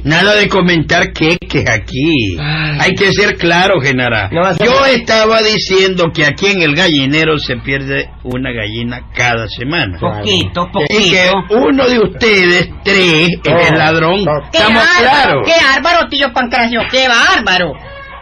Nada 0.05 0.35
de 0.35 0.49
comentar 0.49 1.13
qué, 1.13 1.37
que 1.39 1.65
aquí. 1.69 2.37
Ay. 2.41 2.79
Hay 2.81 2.95
que 2.95 3.13
ser 3.13 3.37
claro, 3.37 3.81
Genara. 3.81 4.29
No 4.31 4.45
a 4.45 4.53
Yo 4.57 4.85
estaba 4.87 5.43
diciendo 5.43 6.05
que 6.15 6.25
aquí 6.25 6.47
en 6.47 6.63
el 6.63 6.75
gallinero 6.77 7.39
se 7.39 7.57
pierde 7.57 8.11
una 8.25 8.51
gallina 8.53 9.01
cada 9.15 9.49
semana. 9.49 9.99
Poquito, 9.99 10.69
Y 10.89 11.11
que 11.11 11.31
poquito. 11.33 11.67
uno 11.67 11.89
de 11.89 11.99
ustedes, 12.01 12.69
tres, 12.85 13.29
es 13.45 13.53
Oh, 13.53 13.59
el 13.73 13.79
ladrón. 13.79 14.21
oh. 14.29 14.51
¡Qué 14.53 14.59
¿Estamos 14.59 14.85
claros? 14.99 15.43
¡Qué 15.47 15.65
bárbaro, 15.65 16.09
tío 16.09 16.33
Pancracio! 16.33 16.81
¡Qué 16.91 17.07
bárbaro! 17.09 17.73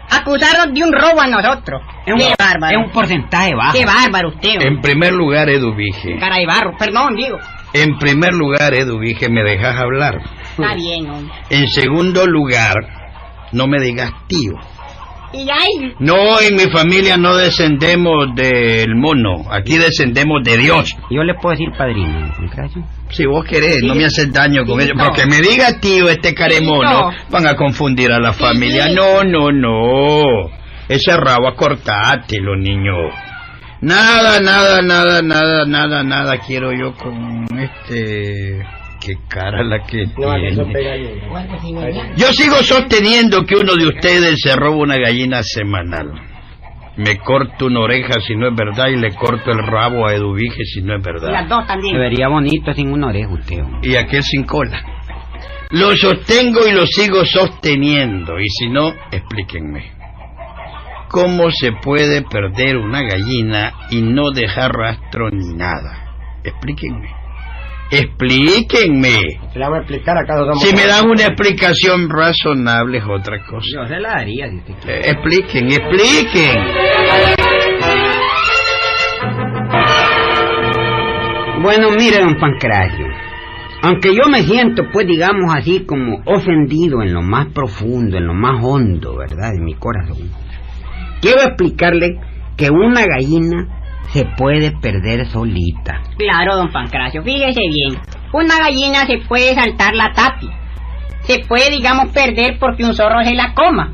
Acusarnos 0.09 0.73
de 0.73 0.83
un 0.83 0.93
robo 0.93 1.19
a 1.19 1.27
nosotros. 1.27 1.81
Es 2.05 2.13
un, 2.13 2.19
¡Qué 2.19 2.33
bárbaro! 2.37 2.79
es 2.79 2.85
un 2.87 2.91
porcentaje 2.91 3.55
bajo. 3.55 3.73
¡Qué 3.77 3.85
bárbaro 3.85 4.29
usted! 4.29 4.49
hombre. 4.51 4.67
En 4.67 4.81
primer 4.81 5.13
lugar, 5.13 5.49
Eduvige. 5.49 6.17
Cara 6.19 6.37
de 6.37 6.45
barro, 6.45 6.75
perdón, 6.77 7.15
digo. 7.15 7.37
En 7.77 7.97
primer 7.97 8.33
lugar, 8.33 8.73
Eduvige, 8.73 9.27
me 9.29 9.43
dejas 9.43 9.75
hablar. 9.77 10.15
Está 10.57 10.75
bien, 10.75 11.09
hombre. 11.09 11.33
En 11.49 11.67
segundo 11.67 12.25
lugar, 12.25 12.73
no 13.51 13.67
me 13.67 13.81
digas 13.81 14.11
tío. 14.27 14.53
Y 15.33 15.39
ahí, 15.49 15.93
No, 15.99 16.39
en 16.39 16.55
mi 16.55 16.71
familia 16.71 17.17
no 17.17 17.35
descendemos 17.35 18.33
del 18.33 18.95
mono. 18.95 19.51
Aquí 19.51 19.77
descendemos 19.77 20.41
de 20.43 20.57
Dios. 20.57 20.95
Yo 21.11 21.23
le 21.23 21.33
puedo 21.33 21.51
decir 21.51 21.67
padrino. 21.77 22.33
Si 23.09 23.25
vos 23.25 23.43
querés, 23.43 23.83
no 23.83 23.93
me 23.95 24.05
haces 24.05 24.31
daño 24.31 24.63
con 24.65 24.79
ello. 24.79 24.93
no. 24.95 25.03
Porque 25.03 25.25
me 25.25 25.41
diga 25.41 25.77
tío 25.81 26.07
este 26.07 26.33
caremono, 26.33 27.11
van 27.29 27.47
a 27.47 27.55
confundir 27.55 28.13
a 28.13 28.19
la 28.19 28.31
familia. 28.31 28.87
sí. 28.87 28.95
No, 28.95 29.23
no, 29.25 29.51
no. 29.51 30.49
Ese 30.87 31.17
rabo 31.17 31.49
acortátelo, 31.49 32.55
niño. 32.55 32.93
Nada, 33.81 34.39
nada, 34.39 34.81
nada, 34.81 35.21
nada, 35.21 35.65
nada, 35.65 36.03
nada 36.03 36.37
quiero 36.39 36.71
yo 36.73 36.93
con 36.95 37.45
este... 37.59 38.65
Qué 39.05 39.17
cara 39.27 39.63
la 39.63 39.83
que 39.85 40.05
No, 40.17 40.35
eso 40.35 40.65
tiene. 40.65 41.21
Yo 42.17 42.33
sigo 42.33 42.55
sosteniendo 42.63 43.43
que 43.45 43.55
uno 43.55 43.75
de 43.75 43.85
ustedes 43.87 44.39
se 44.41 44.55
roba 44.55 44.77
una 44.77 44.97
gallina 44.97 45.43
semanal. 45.43 46.11
Me 46.97 47.17
corto 47.17 47.67
una 47.67 47.81
oreja 47.81 48.13
si 48.25 48.35
no 48.35 48.47
es 48.47 48.55
verdad 48.55 48.87
y 48.87 48.95
le 48.95 49.13
corto 49.13 49.51
el 49.51 49.59
rabo 49.67 50.07
a 50.07 50.13
Eduvige 50.15 50.63
si 50.65 50.81
no 50.81 50.95
es 50.95 51.03
las 51.05 51.21
verdad. 51.21 51.47
dos 51.47 51.61
Se 51.63 51.67
también. 51.67 51.99
vería 51.99 52.29
bonito 52.29 52.73
sin 52.73 52.89
una 52.91 53.07
oreja 53.09 53.29
usted. 53.31 53.61
hombre. 53.61 53.87
Y 53.87 53.95
aquel 53.95 54.23
sin 54.23 54.43
cola. 54.43 54.81
Lo 55.71 55.95
sostengo 55.95 56.65
y 56.67 56.71
lo 56.71 56.87
sigo 56.87 57.23
sosteniendo. 57.25 58.39
Y 58.39 58.47
si 58.49 58.69
no, 58.69 58.91
explíquenme. 59.11 59.91
¿Cómo 61.09 61.49
se 61.51 61.71
puede 61.71 62.23
perder 62.23 62.77
una 62.77 63.01
gallina 63.01 63.73
y 63.89 64.01
no 64.01 64.31
dejar 64.31 64.71
rastro 64.71 65.29
ni 65.29 65.53
nada? 65.53 66.15
Explíquenme. 66.43 67.09
Explíquenme. 67.91 69.39
Se 69.53 69.59
le 69.59 69.65
vamos 69.65 69.77
a 69.77 69.81
explicar 69.81 70.17
acá. 70.17 70.33
Si 70.55 70.75
me 70.75 70.85
dan 70.87 71.07
una 71.07 71.23
explicación 71.23 72.09
razonable 72.09 72.97
es 72.97 73.05
otra 73.05 73.45
cosa. 73.45 73.67
Yo 73.73 73.87
se 73.87 73.99
la 73.99 74.09
daría 74.09 74.49
si 74.49 74.57
usted 74.57 74.73
quiere. 74.81 74.99
Eh, 74.99 75.11
expliquen, 75.11 75.71
expliquen. 75.71 76.55
Bueno, 81.61 81.91
mire, 81.91 82.19
don 82.19 82.35
Pancracio. 82.37 83.07
Aunque 83.81 84.15
yo 84.15 84.27
me 84.29 84.41
siento, 84.41 84.83
pues, 84.91 85.05
digamos 85.05 85.53
así, 85.55 85.85
como 85.85 86.21
ofendido 86.25 87.03
en 87.03 87.13
lo 87.13 87.21
más 87.21 87.47
profundo, 87.53 88.17
en 88.17 88.25
lo 88.25 88.33
más 88.33 88.63
hondo, 88.63 89.17
¿verdad?, 89.17 89.51
de 89.51 89.63
mi 89.63 89.75
corazón. 89.75 90.29
Quiero 91.25 91.41
explicarle 91.41 92.19
que 92.55 92.69
una 92.69 93.03
gallina 93.03 93.67
se 94.13 94.25
puede 94.37 94.73
perder 94.79 95.25
solita. 95.25 95.99
Claro, 96.19 96.55
don 96.55 96.71
Pancracio, 96.71 97.23
fíjese 97.23 97.61
bien. 97.61 97.99
Una 98.31 98.59
gallina 98.59 99.07
se 99.07 99.17
puede 99.27 99.55
saltar 99.55 99.95
la 99.95 100.13
tapi. 100.13 100.47
Se 101.21 101.39
puede, 101.47 101.71
digamos, 101.71 102.09
perder 102.13 102.59
porque 102.59 102.83
un 102.83 102.93
zorro 102.93 103.23
se 103.23 103.33
la 103.33 103.55
coma. 103.55 103.91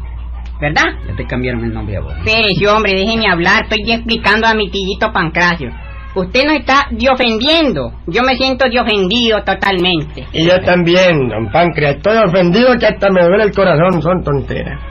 ¿Verdad? 0.59 0.83
Ya 1.07 1.15
te 1.15 1.25
cambiaron 1.25 1.63
el 1.63 1.73
nombre 1.73 1.95
a 1.95 2.01
vos. 2.01 2.13
Espérese, 2.17 2.67
hombre, 2.67 2.95
déjeme 2.95 3.31
hablar. 3.31 3.63
Estoy 3.63 3.89
explicando 3.93 4.45
a 4.45 4.53
mi 4.53 4.69
tillito 4.69 5.13
Pancracio. 5.13 5.71
Usted 6.13 6.43
nos 6.43 6.55
está 6.57 6.87
de 6.91 7.09
ofendiendo. 7.09 7.93
Yo 8.07 8.23
me 8.23 8.35
siento 8.35 8.65
de 8.69 8.77
ofendido 8.77 9.41
totalmente. 9.45 10.27
Y 10.33 10.47
yo 10.47 10.59
también, 10.65 11.29
don 11.29 11.49
Pancracio. 11.49 11.95
Estoy 11.95 12.17
ofendido 12.27 12.75
que 12.77 12.87
hasta 12.87 13.07
me 13.09 13.23
duele 13.23 13.45
el 13.45 13.53
corazón. 13.53 14.01
Son 14.01 14.21
tonteras. 14.21 14.81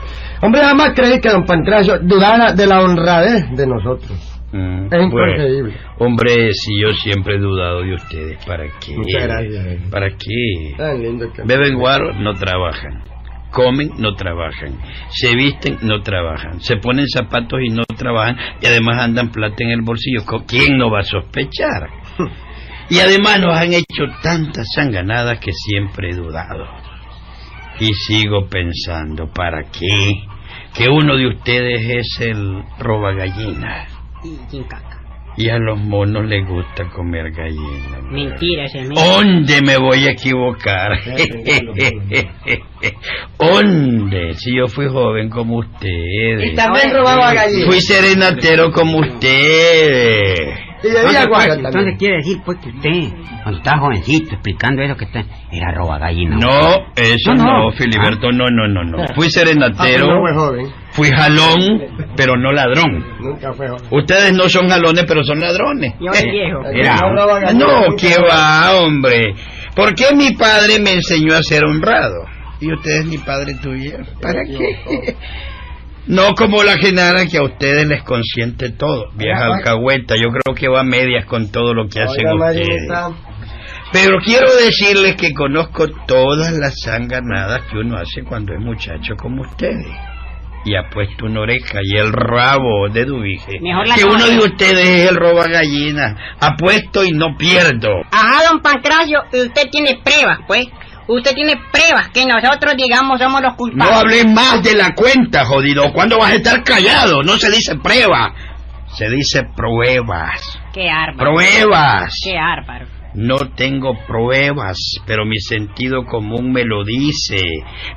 Hombre, 0.41 0.61
jamás 0.61 0.91
creí 0.95 1.19
que 1.19 1.29
don 1.29 1.45
Pancracio 1.45 1.99
dudara 1.99 2.53
de 2.53 2.65
la 2.67 2.81
honradez 2.81 3.49
de 3.55 3.67
nosotros. 3.67 4.39
Mm, 4.51 4.87
Es 4.93 5.11
bueno. 5.11 5.69
Hombre, 5.99 6.51
si 6.53 6.81
yo 6.81 6.89
siempre 6.93 7.35
he 7.35 7.39
dudado 7.39 7.81
de 7.83 7.93
ustedes, 7.93 8.43
¿para 8.45 8.65
qué? 8.79 8.97
Muchas 8.97 9.23
gracias. 9.23 9.89
¿Para 9.89 10.09
qué? 10.09 10.73
Tan 10.77 11.01
lindo 11.01 11.31
que... 11.31 11.43
Beben 11.43 11.77
guaro, 11.77 12.13
no 12.13 12.33
trabajan. 12.33 13.03
Comen, 13.51 13.91
no 13.97 14.15
trabajan. 14.15 14.77
Se 15.09 15.35
visten, 15.35 15.77
no 15.83 16.01
trabajan. 16.01 16.59
Se 16.61 16.77
ponen 16.77 17.07
zapatos 17.07 17.59
y 17.63 17.69
no 17.69 17.83
trabajan. 17.97 18.37
Y 18.61 18.65
además 18.65 18.99
andan 19.01 19.29
plata 19.29 19.63
en 19.63 19.71
el 19.71 19.81
bolsillo. 19.83 20.25
¿Con 20.25 20.43
¿Quién 20.45 20.77
no 20.77 20.89
va 20.89 20.99
a 20.99 21.03
sospechar? 21.03 21.89
Y 22.89 22.99
además 22.99 23.39
nos 23.39 23.55
han 23.55 23.71
hecho 23.73 24.03
tantas 24.21 24.65
sanganadas 24.75 25.39
que 25.39 25.51
siempre 25.53 26.09
he 26.11 26.15
dudado. 26.15 26.65
Y 27.79 27.93
sigo 27.93 28.47
pensando, 28.47 29.27
¿para 29.33 29.63
qué? 29.63 30.13
Que 30.73 30.87
uno 30.89 31.17
de 31.17 31.27
ustedes 31.27 31.81
es 31.81 32.27
el 32.27 32.63
roba 32.79 33.13
gallina. 33.13 33.87
Y. 34.23 34.37
Y 35.37 35.49
a 35.49 35.57
los 35.57 35.79
monos 35.79 36.25
les 36.25 36.45
gusta 36.45 36.89
comer 36.89 37.31
gallina. 37.31 38.01
Mentira, 38.09 38.65
ese 38.65 38.79
es 38.79 38.87
mentira. 38.89 39.07
¿Dónde 39.07 39.61
me 39.61 39.77
voy 39.77 40.05
a 40.07 40.11
equivocar? 40.11 40.91
¿Dónde? 43.39 44.33
Si 44.35 44.57
yo 44.57 44.67
fui 44.67 44.87
joven 44.87 45.29
como 45.29 45.59
ustedes. 45.59 46.51
Y 46.51 46.55
también 46.55 46.91
robaba 46.93 47.33
gallinas. 47.33 47.65
Fui 47.65 47.79
serenatero 47.79 48.71
como 48.71 48.99
ustedes. 48.99 50.70
Y 50.83 50.87
bebía 50.87 50.99
Entonces, 51.01 51.27
guaro 51.27 51.53
pues, 51.53 51.65
entonces 51.65 51.95
quiere 51.99 52.15
decir 52.17 52.37
pues 52.43 52.57
que 52.59 52.69
usted, 52.69 52.89
cuando 53.43 53.57
estaba 53.59 53.79
jovencito, 53.81 54.33
explicando 54.33 54.81
eso 54.81 54.95
que 54.97 55.05
está, 55.05 55.23
era 55.51 55.71
roba 55.73 55.99
gallina. 55.99 56.37
No, 56.37 56.87
eso 56.95 57.33
No, 57.35 57.43
no, 57.43 57.63
no. 57.65 57.71
Filiberto, 57.71 58.31
no, 58.31 58.49
no, 58.49 58.67
no, 58.67 58.83
no. 58.83 58.97
Fui 58.97 59.05
Ah, 59.07 59.13
pero 59.15 59.29
serenatero, 59.29 60.07
no 60.07 60.21
fue 60.21 60.33
joven. 60.33 60.67
fui 60.91 61.09
jalón, 61.11 61.81
pero 62.15 62.35
no 62.35 62.51
ladrón. 62.51 63.05
Nunca 63.19 63.53
fue 63.53 63.67
joven. 63.69 63.83
Ustedes 63.91 64.33
no 64.33 64.49
son 64.49 64.69
jalones, 64.69 65.05
pero 65.07 65.23
son 65.23 65.39
ladrones. 65.39 65.93
Yo 65.99 66.11
el 66.11 66.31
viejo. 66.31 66.65
Era- 66.73 66.95
No 67.53 67.53
No, 67.53 67.95
¿qué 67.95 68.15
va, 68.17 68.75
hombre? 68.81 69.35
¿Por 69.75 69.93
qué 69.93 70.15
mi 70.15 70.31
padre 70.31 70.79
me 70.79 70.93
enseñó 70.93 71.35
a 71.35 71.43
ser 71.43 71.63
honrado? 71.63 72.25
¿Y 72.59 72.71
ustedes 72.73 73.05
mi 73.05 73.17
padre 73.17 73.53
tuvieron? 73.61 74.05
¿Para 74.21 74.43
qué? 74.43 75.15
No 76.07 76.33
como 76.33 76.63
la 76.63 76.77
Genara 76.77 77.25
que 77.27 77.37
a 77.37 77.43
ustedes 77.43 77.87
les 77.87 78.03
consiente 78.03 78.69
todo. 78.71 79.11
Vieja 79.13 79.45
alcahueta, 79.45 80.15
yo 80.15 80.29
creo 80.29 80.55
que 80.55 80.67
va 80.67 80.81
a 80.81 80.83
medias 80.83 81.25
con 81.25 81.51
todo 81.51 81.73
lo 81.73 81.87
que 81.87 82.01
hacen 82.01 82.27
Oiga, 82.27 82.49
ustedes. 82.49 82.87
Pero 83.91 84.19
quiero 84.23 84.47
decirles 84.55 85.15
que 85.15 85.33
conozco 85.33 85.87
todas 86.07 86.53
las 86.53 86.79
sanganadas 86.81 87.65
que 87.69 87.77
uno 87.77 87.97
hace 87.97 88.23
cuando 88.23 88.53
es 88.53 88.59
muchacho 88.59 89.15
como 89.17 89.41
ustedes. 89.41 89.87
Y 90.63 90.75
ha 90.75 90.89
puesto 90.89 91.25
una 91.25 91.41
oreja 91.41 91.79
y 91.83 91.97
el 91.97 92.13
rabo 92.13 92.87
de 92.89 93.05
la 93.05 93.95
Que 93.95 94.03
no, 94.03 94.11
uno 94.11 94.27
de 94.27 94.37
ustedes 94.37 94.87
es 94.87 95.09
el 95.09 95.15
roba 95.15 95.45
gallina. 95.47 96.15
Apuesto 96.39 97.03
y 97.03 97.11
no 97.11 97.35
pierdo. 97.35 97.89
Ajá, 98.11 98.43
don 98.49 98.61
Pancracio, 98.61 99.23
usted 99.33 99.69
tiene 99.71 99.99
pruebas, 100.03 100.39
pues. 100.47 100.67
Usted 101.13 101.33
tiene 101.35 101.57
pruebas 101.71 102.09
que 102.13 102.25
nosotros, 102.25 102.73
digamos, 102.77 103.19
somos 103.19 103.41
los 103.41 103.51
No 103.51 103.57
culpables. 103.57 103.95
hables 103.97 104.25
más 104.33 104.63
de 104.63 104.75
la 104.75 104.93
cuenta, 104.95 105.45
jodido. 105.45 105.91
¿Cuándo 105.93 106.17
vas 106.19 106.31
a 106.31 106.35
estar 106.35 106.63
callado? 106.63 107.21
No 107.23 107.37
se 107.37 107.49
dice 107.51 107.75
prueba. 107.75 108.33
Se 108.97 109.09
dice 109.09 109.43
pruebas. 109.55 110.41
Qué 110.73 110.89
árbaro. 110.89 111.31
Pruebas. 111.33 112.13
Qué 112.23 112.37
árbaro. 112.37 112.87
No 113.13 113.35
tengo 113.57 113.93
pruebas, 114.07 114.77
pero 115.05 115.25
mi 115.25 115.37
sentido 115.39 116.05
común 116.05 116.53
me 116.53 116.63
lo 116.63 116.85
dice, 116.85 117.41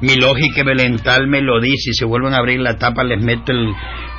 mi 0.00 0.16
lógica 0.16 0.64
mental 0.64 1.28
me 1.28 1.40
lo 1.40 1.60
dice. 1.60 1.92
Si 1.92 2.04
vuelven 2.04 2.34
a 2.34 2.38
abrir 2.38 2.58
la 2.58 2.78
tapa 2.78 3.04
les 3.04 3.22
meto 3.22 3.52
el, 3.52 3.72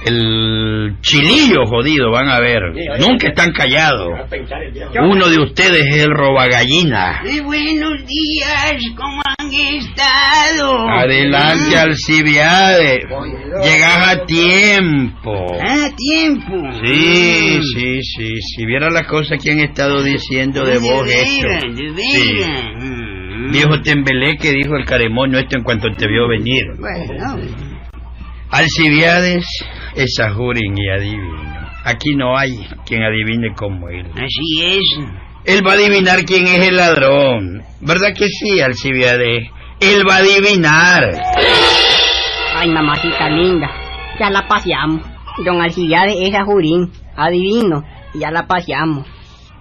el 0.06 0.98
chilillo 1.02 1.66
jodido, 1.66 2.12
van 2.12 2.30
a 2.30 2.40
ver. 2.40 2.62
Nunca 3.00 3.28
están 3.28 3.52
callados. 3.52 4.14
Uno 5.02 5.30
de 5.30 5.40
ustedes 5.40 5.86
es 5.90 6.04
el 6.04 6.12
robagallina. 6.12 7.22
buenos 7.44 8.06
días, 8.06 8.84
¿cómo 8.96 9.22
han 9.26 9.54
estado? 9.54 10.90
Adelante, 10.90 11.78
Alcibiades. 11.78 13.06
Llegas 13.64 14.14
a 14.14 14.26
tiempo. 14.26 15.46
Ah, 15.66 15.90
tiempo. 15.96 16.54
Sí, 16.84 17.62
sí, 17.74 18.02
sí. 18.02 18.42
Si 18.42 18.66
viera 18.66 18.90
las 18.90 19.08
cosas 19.08 19.42
que 19.42 19.52
han 19.52 19.60
estado 19.60 20.04
diciendo 20.04 20.66
de 20.66 20.78
vos 20.78 21.08
esto. 21.08 21.48
de 21.48 21.94
Sí. 21.98 22.42
Mm. 22.80 23.52
Viejo 23.52 23.82
tembelé 23.82 24.38
que 24.38 24.52
dijo 24.52 24.76
el 24.76 24.86
caremoño 24.86 25.38
esto 25.38 25.58
en 25.58 25.64
cuanto 25.64 25.88
te 25.96 26.08
vio 26.08 26.28
venir. 26.28 26.64
Bueno, 26.78 27.38
Alcibiades 28.56 29.46
es 29.96 30.18
ajurin 30.18 30.78
y 30.78 30.90
adivino. 30.90 31.70
Aquí 31.84 32.16
no 32.16 32.38
hay 32.38 32.66
quien 32.86 33.04
adivine 33.04 33.54
como 33.54 33.90
él. 33.90 34.08
así 34.14 34.64
es. 34.64 35.00
Él 35.44 35.62
va 35.68 35.74
a 35.74 35.76
adivinar 35.76 36.24
quién 36.24 36.48
es 36.48 36.70
el 36.70 36.78
ladrón. 36.78 37.64
¿Verdad 37.82 38.14
que 38.18 38.30
sí, 38.30 38.62
Alcibiades? 38.62 39.50
Él 39.82 40.04
va 40.10 40.16
a 40.16 40.20
adivinar. 40.20 41.04
Ay, 42.56 42.70
mamacita 42.70 43.30
linda. 43.30 43.70
Ya 44.20 44.30
la 44.30 44.48
paseamos. 44.48 45.02
Don 45.44 45.62
Alcibiades 45.62 46.16
es 46.18 46.34
ajurín. 46.34 46.90
Adivino. 47.18 47.84
Ya 48.14 48.32
la 48.32 48.48
paseamos. 48.48 49.06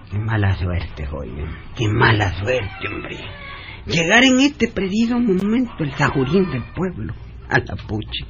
Qué 0.09 0.17
mala 0.17 0.55
suerte, 0.55 1.05
joya. 1.05 1.43
Qué 1.75 1.89
mala 1.89 2.33
suerte, 2.39 2.87
hombre. 2.87 3.17
Llegar 3.87 4.23
en 4.23 4.39
este 4.39 4.69
preciso 4.69 5.19
momento 5.19 5.83
el 5.83 5.91
sajurín 5.95 6.49
del 6.49 6.63
pueblo. 6.73 7.13
A 7.49 7.59
la 7.59 7.75
pucha. 7.75 8.25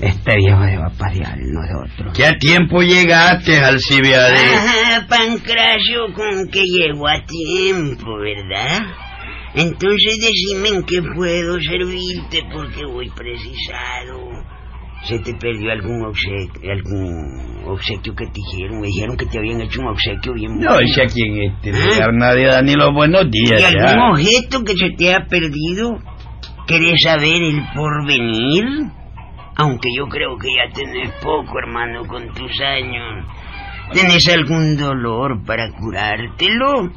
Este 0.00 0.36
viejo 0.36 0.62
se 0.64 0.76
va 0.76 0.86
a 0.86 0.90
pasear 0.90 1.38
nosotros. 1.38 2.12
¿Qué 2.16 2.26
a 2.26 2.36
tiempo 2.38 2.80
llegaste, 2.82 3.58
Alcibiades? 3.58 4.40
Ajá, 4.54 5.06
Pancracio, 5.08 6.12
con 6.14 6.48
que 6.50 6.62
llego 6.64 7.08
a 7.08 7.24
tiempo, 7.24 8.18
¿verdad? 8.18 8.86
Entonces 9.54 10.18
decime 10.20 10.68
en 10.76 10.82
qué 10.84 11.00
puedo 11.14 11.58
servirte 11.60 12.42
porque 12.52 12.84
voy 12.84 13.08
precisado. 13.10 14.20
¿Se 15.04 15.18
te 15.20 15.32
perdió 15.34 15.70
algún 15.70 16.04
obsequio, 16.04 16.72
algún 16.72 17.64
obsequio 17.66 18.14
que 18.14 18.26
te 18.26 18.40
hicieron? 18.40 18.80
Me 18.80 18.88
dijeron 18.88 19.16
que 19.16 19.26
te 19.26 19.38
habían 19.38 19.60
hecho 19.62 19.80
un 19.80 19.88
obsequio 19.88 20.34
bien 20.34 20.58
No, 20.58 20.72
bueno. 20.74 20.88
sé 20.94 21.02
a 21.02 21.06
quién 21.06 21.36
en 21.36 21.52
este 21.54 21.72
lugar 21.72 22.12
nadie 22.12 22.46
da 22.46 22.60
ni 22.60 22.74
los 22.74 22.92
buenos 22.92 23.30
días 23.30 23.60
¿Y 23.60 23.62
ya. 23.62 23.68
algún 23.90 24.10
objeto 24.10 24.64
que 24.64 24.74
se 24.76 24.90
te 24.98 25.14
ha 25.14 25.26
perdido? 25.26 25.96
¿Querés 26.66 27.00
saber 27.02 27.40
el 27.42 27.62
porvenir? 27.74 28.64
Aunque 29.56 29.88
yo 29.96 30.06
creo 30.06 30.36
que 30.38 30.48
ya 30.48 30.72
tenés 30.72 31.10
poco, 31.22 31.58
hermano, 31.58 32.06
con 32.06 32.28
tus 32.34 32.60
años. 32.60 33.26
¿Tenés 33.92 34.28
algún 34.28 34.76
dolor 34.76 35.44
para 35.44 35.70
curártelo? 35.72 36.90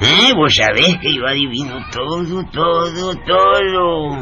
¿Eh? 0.00 0.32
Vos 0.34 0.54
sabés 0.54 0.98
que 0.98 1.14
yo 1.14 1.26
adivino 1.26 1.78
todo, 1.90 2.44
todo, 2.52 3.14
todo. 3.26 4.12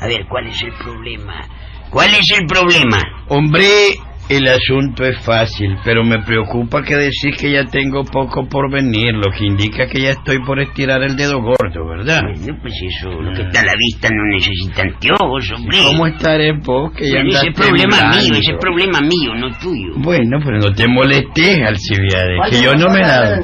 A 0.00 0.06
ver, 0.08 0.26
¿cuál 0.28 0.48
es 0.48 0.60
el 0.62 0.72
problema? 0.72 1.46
¿Cuál 1.90 2.14
es 2.14 2.28
el 2.32 2.46
problema? 2.46 3.00
Hombre, 3.28 3.94
el 4.28 4.48
asunto 4.48 5.04
es 5.04 5.18
fácil, 5.20 5.76
pero 5.84 6.02
me 6.02 6.22
preocupa 6.22 6.82
que 6.82 6.96
decís 6.96 7.36
que 7.38 7.52
ya 7.52 7.64
tengo 7.64 8.04
poco 8.04 8.46
por 8.48 8.70
venir, 8.70 9.14
lo 9.14 9.30
que 9.30 9.44
indica 9.44 9.86
que 9.86 10.00
ya 10.00 10.10
estoy 10.10 10.38
por 10.44 10.60
estirar 10.60 11.02
el 11.02 11.14
dedo 11.16 11.42
gordo, 11.42 11.86
¿verdad? 11.86 12.22
Bueno, 12.22 12.58
pues 12.62 12.74
eso, 12.82 13.10
lo 13.10 13.32
que 13.34 13.42
está 13.42 13.60
a 13.60 13.64
la 13.64 13.74
vista 13.76 14.08
no 14.10 14.24
necesita 14.34 14.82
anteojos, 14.82 15.52
hombre. 15.52 15.78
¿Cómo 15.84 16.06
estaré 16.06 16.52
vos 16.58 16.92
que 16.96 17.06
ya 17.06 17.16
Bueno, 17.16 17.30
ese 17.30 17.48
es 17.48 17.54
problema 17.54 17.98
temblando? 17.98 18.16
mío, 18.16 18.34
ese 18.40 18.52
es 18.52 18.58
problema 18.58 19.00
mío, 19.00 19.34
no 19.34 19.58
tuyo. 19.58 19.92
Bueno, 19.96 20.38
pero 20.42 20.58
no 20.58 20.72
te 20.72 20.88
molestes, 20.88 21.58
Alcibiades, 21.66 22.40
que 22.50 22.62
yo 22.62 22.74
no 22.74 22.88
me 22.88 23.00
la... 23.00 23.40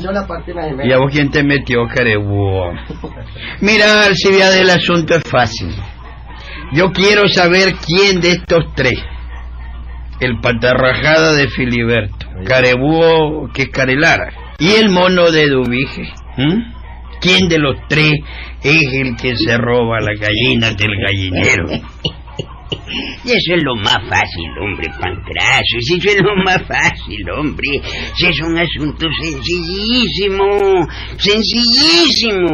¿Y 0.83 0.93
a 0.93 0.99
vos 0.99 1.13
quién 1.13 1.31
te 1.31 1.43
metió, 1.43 1.87
carebúo? 1.95 2.73
Mira, 3.61 4.07
Alcibiades, 4.07 4.63
el 4.63 4.71
asunto 4.71 5.15
es 5.15 5.25
fácil. 5.25 5.69
Yo 6.73 6.91
quiero 6.93 7.29
saber 7.29 7.75
quién 7.85 8.21
de 8.21 8.31
estos 8.31 8.73
tres, 8.75 8.95
el 10.21 10.41
patarrajada 10.41 11.35
de 11.35 11.49
Filiberto, 11.49 12.27
carebúo 12.47 13.51
que 13.53 13.63
es 13.63 13.69
Carelara, 13.71 14.33
y 14.59 14.73
el 14.73 14.91
mono 14.91 15.31
de 15.31 15.49
Dubije, 15.49 16.13
¿m? 16.37 16.75
¿quién 17.21 17.49
de 17.49 17.59
los 17.59 17.77
tres 17.89 18.13
es 18.63 18.87
el 18.93 19.17
que 19.17 19.37
se 19.37 19.57
roba 19.57 20.01
la 20.01 20.15
gallina 20.19 20.71
del 20.73 20.91
gallinero? 20.97 21.67
Y 23.25 23.31
eso 23.31 23.55
es 23.55 23.63
lo 23.63 23.77
más 23.77 23.99
fácil, 24.09 24.49
hombre, 24.63 24.89
Pancracio. 24.99 25.81
Si 25.81 25.97
eso 25.97 26.09
es 26.09 26.23
lo 26.23 26.37
más 26.45 26.63
fácil, 26.67 27.31
hombre. 27.31 27.69
Si 28.17 28.27
es 28.27 28.41
un 28.41 28.57
asunto 28.57 29.07
sencillísimo, 29.21 30.89
sencillísimo. 31.17 32.49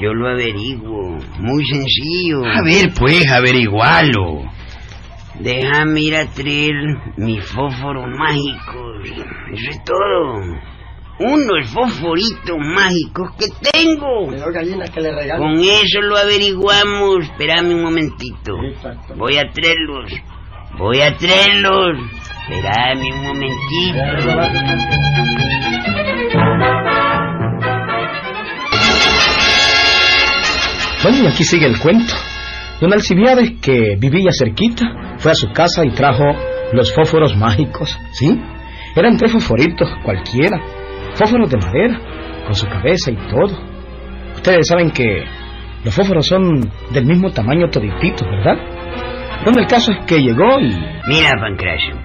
Yo 0.00 0.12
lo 0.12 0.28
averiguo, 0.28 1.18
muy 1.40 1.64
sencillo. 1.66 2.44
A 2.44 2.62
ver, 2.62 2.92
pues, 2.98 3.26
averigualo. 3.30 4.42
Déjame 5.40 6.00
ir 6.00 6.16
a 6.16 6.26
traer 6.26 6.74
mis 7.16 7.44
fósforos 7.44 8.06
mágicos. 8.08 9.08
Eso 9.52 9.70
es 9.70 9.84
todo. 9.84 10.42
Unos 11.20 11.68
fosforitos 11.70 12.58
mágicos 12.58 13.30
que 13.38 13.46
tengo. 13.72 14.30
que 14.30 15.00
le. 15.00 15.36
Con 15.36 15.58
eso 15.60 16.00
lo 16.00 16.16
averiguamos. 16.16 17.24
Espérame 17.24 17.74
un 17.74 17.82
momentito. 17.82 18.56
Voy 19.16 19.36
a 19.36 19.50
traerlos. 19.52 20.12
Voy 20.76 21.00
a 21.00 21.16
traerlos. 21.16 21.98
Espérame 22.48 23.12
un 23.12 23.22
momentito. 23.22 23.98
Bueno, 31.02 31.24
y 31.24 31.26
aquí 31.28 31.44
sigue 31.44 31.66
el 31.66 31.78
cuento. 31.78 32.14
Don 32.80 32.92
Alcibiades, 32.92 33.52
que 33.60 33.96
vivía 33.98 34.30
cerquita, 34.30 35.16
fue 35.18 35.32
a 35.32 35.34
su 35.34 35.48
casa 35.48 35.84
y 35.84 35.90
trajo 35.90 36.24
los 36.72 36.94
fósforos 36.94 37.36
mágicos, 37.36 37.98
¿sí? 38.12 38.38
Eran 38.94 39.16
tres 39.16 39.32
fosforitos 39.32 39.88
cualquiera, 40.04 40.60
fósforos 41.14 41.50
de 41.50 41.58
madera, 41.58 42.00
con 42.44 42.54
su 42.54 42.66
cabeza 42.66 43.10
y 43.10 43.16
todo. 43.16 43.58
Ustedes 44.34 44.68
saben 44.68 44.90
que 44.90 45.24
los 45.84 45.94
fósforos 45.94 46.26
son 46.26 46.70
del 46.90 47.04
mismo 47.04 47.30
tamaño 47.30 47.68
todititos, 47.70 48.26
¿verdad? 48.28 48.56
Bueno, 49.44 49.60
el 49.60 49.66
caso 49.66 49.92
es 49.92 50.04
que 50.06 50.20
llegó 50.20 50.60
y... 50.60 50.68
Mira, 51.08 51.30
Pancracio. 51.40 51.96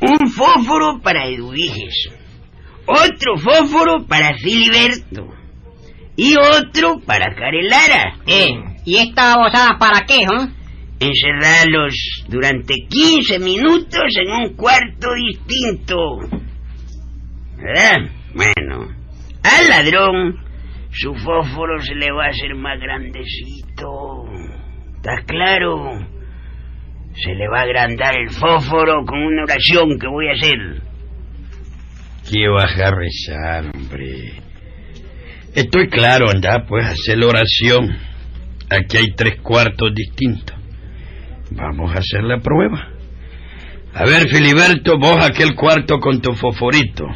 Un 0.00 0.28
fósforo 0.28 1.00
para 1.02 1.26
Eduviges. 1.26 2.10
Otro 2.86 3.36
fósforo 3.38 4.04
para 4.06 4.34
Filiberto. 4.36 5.28
Y 6.16 6.34
otro 6.38 7.00
para 7.04 7.34
Carelara. 7.34 8.18
Eh, 8.26 8.75
¿y 8.86 8.96
esta 8.96 9.36
babosada 9.36 9.76
para 9.78 10.06
qué, 10.06 10.22
eh? 10.22 10.48
Encerrarlos 10.98 12.24
durante 12.28 12.74
15 12.88 13.38
minutos 13.40 14.04
en 14.16 14.32
un 14.32 14.56
cuarto 14.56 15.08
distinto. 15.14 15.96
¿Verdad? 17.58 18.10
Bueno, 18.34 18.88
al 19.42 19.68
ladrón 19.68 20.46
su 20.90 21.14
fósforo 21.14 21.78
se 21.82 21.94
le 21.94 22.10
va 22.10 22.24
a 22.26 22.30
hacer 22.30 22.54
más 22.54 22.80
grandecito. 22.80 24.24
¿Estás 24.96 25.24
claro? 25.26 25.90
Se 27.14 27.34
le 27.34 27.48
va 27.48 27.60
a 27.60 27.62
agrandar 27.64 28.14
el 28.16 28.30
fósforo 28.30 29.04
con 29.04 29.18
una 29.18 29.42
oración 29.42 29.98
que 29.98 30.06
voy 30.06 30.28
a 30.28 30.32
hacer. 30.32 30.82
¿Qué 32.30 32.48
vas 32.48 32.80
a 32.80 32.90
rezar, 32.90 33.70
hombre? 33.74 34.32
Estoy 35.54 35.88
claro, 35.88 36.30
anda, 36.30 36.64
pues 36.66 36.86
hacer 36.86 37.18
la 37.18 37.26
oración. 37.26 37.96
Aquí 38.68 38.96
hay 38.96 39.14
tres 39.14 39.40
cuartos 39.40 39.94
distintos. 39.94 40.56
Vamos 41.50 41.94
a 41.94 41.98
hacer 41.98 42.22
la 42.24 42.38
prueba. 42.40 42.88
A 43.94 44.04
ver, 44.04 44.28
Filiberto, 44.28 44.98
vos 44.98 45.24
aquel 45.24 45.54
cuarto 45.54 46.00
con 46.00 46.20
tu 46.20 46.34
fosforito. 46.34 47.06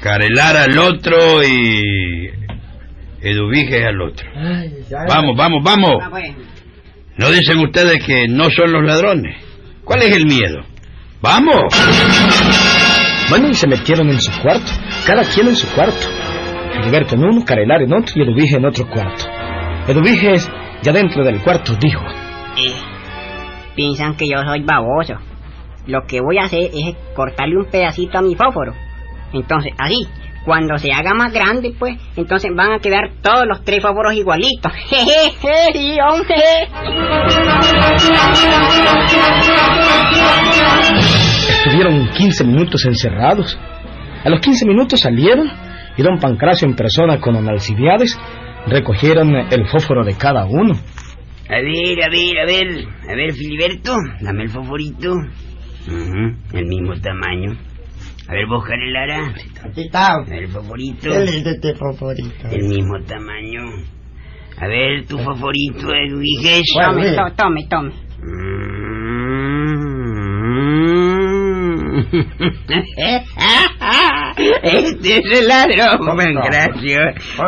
Carelar 0.00 0.56
al 0.56 0.78
otro 0.78 1.42
y 1.42 2.30
Eduviges 3.20 3.84
al 3.84 4.00
otro. 4.00 4.28
Vamos, 5.08 5.36
vamos, 5.36 5.62
vamos. 5.64 5.92
Ah, 6.02 6.08
bueno. 6.08 6.36
¿No 7.16 7.30
dicen 7.32 7.58
ustedes 7.58 8.04
que 8.04 8.28
no 8.28 8.48
son 8.50 8.72
los 8.72 8.84
ladrones? 8.84 9.36
¿Cuál 9.82 10.02
es 10.02 10.14
el 10.14 10.26
miedo? 10.26 10.60
¡Vamos! 11.20 11.74
Bueno, 13.28 13.48
y 13.48 13.54
se 13.54 13.66
metieron 13.66 14.08
en 14.10 14.20
su 14.20 14.30
cuarto, 14.40 14.70
cada 15.04 15.24
quien 15.24 15.48
en 15.48 15.56
su 15.56 15.66
cuarto. 15.70 16.06
Filiberto 16.76 17.16
en 17.16 17.24
uno, 17.24 17.44
Carelar 17.44 17.82
en 17.82 17.92
otro 17.92 18.14
y 18.14 18.22
Eduviges 18.22 18.54
en 18.58 18.66
otro 18.66 18.88
cuarto. 18.88 19.37
Eduviges, 19.88 20.50
ya 20.82 20.92
dentro 20.92 21.24
del 21.24 21.40
cuarto, 21.40 21.72
dijo... 21.80 22.04
Eh, 22.58 22.74
piensan 23.74 24.16
que 24.16 24.26
yo 24.28 24.42
soy 24.44 24.62
baboso. 24.62 25.14
Lo 25.86 26.02
que 26.06 26.20
voy 26.20 26.36
a 26.36 26.42
hacer 26.44 26.70
es 26.74 26.94
cortarle 27.14 27.56
un 27.56 27.64
pedacito 27.70 28.18
a 28.18 28.20
mi 28.20 28.34
fósforo. 28.34 28.74
Entonces, 29.32 29.72
así, 29.78 30.06
cuando 30.44 30.76
se 30.76 30.92
haga 30.92 31.14
más 31.14 31.32
grande, 31.32 31.72
pues, 31.78 31.96
entonces 32.16 32.50
van 32.54 32.72
a 32.72 32.80
quedar 32.80 33.12
todos 33.22 33.46
los 33.46 33.64
tres 33.64 33.80
fósforos 33.80 34.12
igualitos. 34.12 34.70
Jejeje, 34.90 35.72
sí, 35.72 35.96
hombre. 36.06 36.36
Estuvieron 41.64 42.10
15 42.10 42.44
minutos 42.44 42.84
encerrados. 42.84 43.58
A 44.22 44.28
los 44.28 44.40
15 44.40 44.66
minutos 44.66 45.00
salieron 45.00 45.50
y 45.96 46.02
don 46.02 46.18
Pancracio 46.18 46.68
en 46.68 46.76
persona 46.76 47.18
con 47.18 47.32
don 47.32 47.48
Alcibiades 47.48 48.18
recogieron 48.66 49.34
el 49.34 49.66
fósforo 49.68 50.04
de 50.04 50.14
cada 50.16 50.44
uno. 50.46 50.74
A 51.48 51.54
ver, 51.60 52.02
a 52.04 52.08
ver, 52.10 52.38
a 52.38 52.44
ver. 52.46 52.84
A 53.10 53.14
ver, 53.14 53.32
Filiberto, 53.32 53.94
dame 54.20 54.44
el 54.44 54.50
fosforito. 54.50 55.12
Ujú, 55.12 56.36
el 56.52 56.66
mismo 56.66 56.94
tamaño. 57.00 57.56
A 58.28 58.32
ver, 58.34 58.46
vos, 58.46 58.62
Carelara. 58.66 59.32
Aquí 59.64 59.82
está. 59.82 60.12
A 60.12 60.24
ver, 60.28 60.42
el 60.42 60.48
fosforito. 60.48 61.10
El 61.10 61.42
de 61.44 61.50
este 61.50 61.74
favorito. 61.74 62.48
El 62.50 62.64
mismo 62.68 63.00
tamaño. 63.06 63.62
A 64.60 64.66
ver, 64.66 65.06
tu 65.06 65.16
fosforito, 65.18 65.88
Eduviges. 65.94 66.62
Tome, 66.84 67.12
to- 67.12 67.34
tome, 67.36 67.66
tome. 67.70 67.92
Mm. 68.20 69.28
Este 74.62 75.18
es 75.18 75.40
el 75.40 75.48
ladrón, 75.48 76.16
Pancracio. 76.16 77.00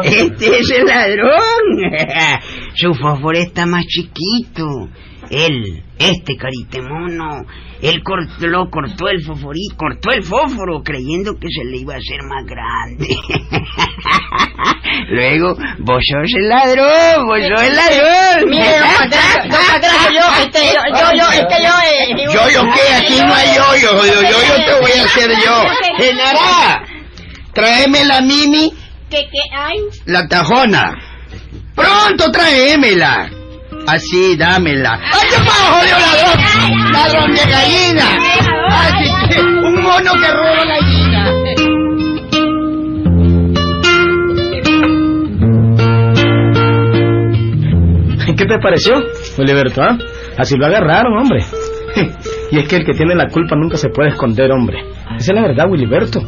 Este 0.03 0.59
es 0.59 0.71
el 0.71 0.85
ladrón. 0.85 1.41
Su 2.75 2.95
fósforo 2.95 3.39
está 3.39 3.67
más 3.67 3.87
chiquito. 3.87 4.89
Él, 5.31 5.85
este 5.99 6.37
caritemono, 6.37 7.45
él 7.83 8.03
cortó, 8.03 8.47
lo 8.49 8.69
cortó 8.69 9.09
el 9.09 9.23
fosforito, 9.23 9.77
cortó 9.77 10.11
el 10.11 10.25
fósforo 10.25 10.83
creyendo 10.83 11.39
que 11.39 11.47
se 11.49 11.65
le 11.65 11.79
iba 11.79 11.95
a 11.95 11.99
hacer 11.99 12.23
más 12.25 12.45
grande. 12.47 13.07
Luego, 15.09 15.57
vos 15.79 16.03
sos 16.07 16.33
el 16.37 16.49
ladrón, 16.49 17.27
vos 17.27 17.39
sos 17.49 17.63
el 17.63 17.77
ladrón. 17.77 18.49
Mire, 18.51 18.79
don 18.79 19.11
yo, 20.13 20.43
este, 20.43 20.61
yo, 20.75 20.81
yo, 20.99 21.13
yo, 21.17 21.31
es 21.33 21.47
que 21.47 21.63
yo, 21.63 21.73
eh, 21.85 22.27
Yo, 22.33 22.51
yo, 22.51 22.63
¿qué? 22.73 22.95
Aquí 22.95 23.21
no 23.21 23.35
hay 23.35 23.49
yo, 23.55 23.77
yo, 23.77 24.07
yo, 24.07 24.23
yo, 24.23 24.31
yo 24.31 24.65
te 24.65 24.81
voy 24.81 24.91
a 24.99 25.05
hacer 25.05 25.31
yo. 25.45 25.65
Genara, 25.99 26.83
tráeme 27.53 28.05
la 28.05 28.21
Mimi, 28.21 28.73
¿Qué, 29.11 29.29
qué 29.31 29.41
hay? 29.57 29.77
la 30.07 30.27
tajona. 30.29 30.95
Pronto 31.75 32.31
tráemela. 32.31 33.31
Así, 33.87 34.37
dámela. 34.37 35.01
¡Ay, 35.03 35.29
qué 35.31 35.37
jodido 35.37 35.99
ladrón! 35.99 36.93
¡Ladrón 36.93 37.35
de 37.35 37.45
gallina! 37.47 38.05
¡Ay, 38.71 39.11
qué- 39.31 39.41
un 39.41 39.83
mono 39.83 40.13
que 40.21 40.29
roba 40.31 40.65
gallina! 40.67 41.00
¿Qué 48.41 48.47
te 48.47 48.59
pareció, 48.59 48.95
Filiberto? 49.37 49.83
ah? 49.83 49.99
Así 50.39 50.57
lo 50.57 50.65
agarraron, 50.65 51.15
hombre. 51.19 51.41
y 52.51 52.59
es 52.59 52.67
que 52.67 52.77
el 52.77 52.87
que 52.87 52.95
tiene 52.95 53.15
la 53.15 53.27
culpa 53.29 53.55
nunca 53.55 53.77
se 53.77 53.91
puede 53.91 54.09
esconder, 54.09 54.51
hombre. 54.51 54.79
Esa 55.19 55.33
es 55.33 55.35
la 55.35 55.43
verdad, 55.43 55.71
Wiliberto. 55.71 56.21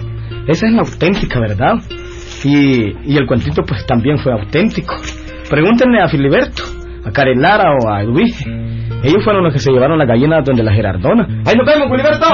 Esa 0.46 0.66
es 0.66 0.72
la 0.74 0.82
auténtica 0.82 1.40
verdad. 1.40 1.76
Y, 2.44 2.92
y 3.10 3.16
el 3.16 3.26
cuentito, 3.26 3.62
pues 3.62 3.86
también 3.86 4.18
fue 4.18 4.30
auténtico. 4.30 4.94
Pregúntenle 5.48 6.02
a 6.02 6.08
Filiberto, 6.08 6.64
a 7.06 7.10
Carelara 7.12 7.70
o 7.80 7.88
a 7.90 8.02
Edwige. 8.02 8.44
Ellos 9.02 9.24
fueron 9.24 9.44
los 9.44 9.54
que 9.54 9.58
se 9.58 9.72
llevaron 9.72 9.96
la 9.96 10.04
gallina 10.04 10.42
donde 10.44 10.62
la 10.62 10.74
Gerardona. 10.74 11.26
¡Ahí 11.46 11.54
nos 11.56 11.66
vemos, 11.66 11.90
Wiliberto! 11.90 12.26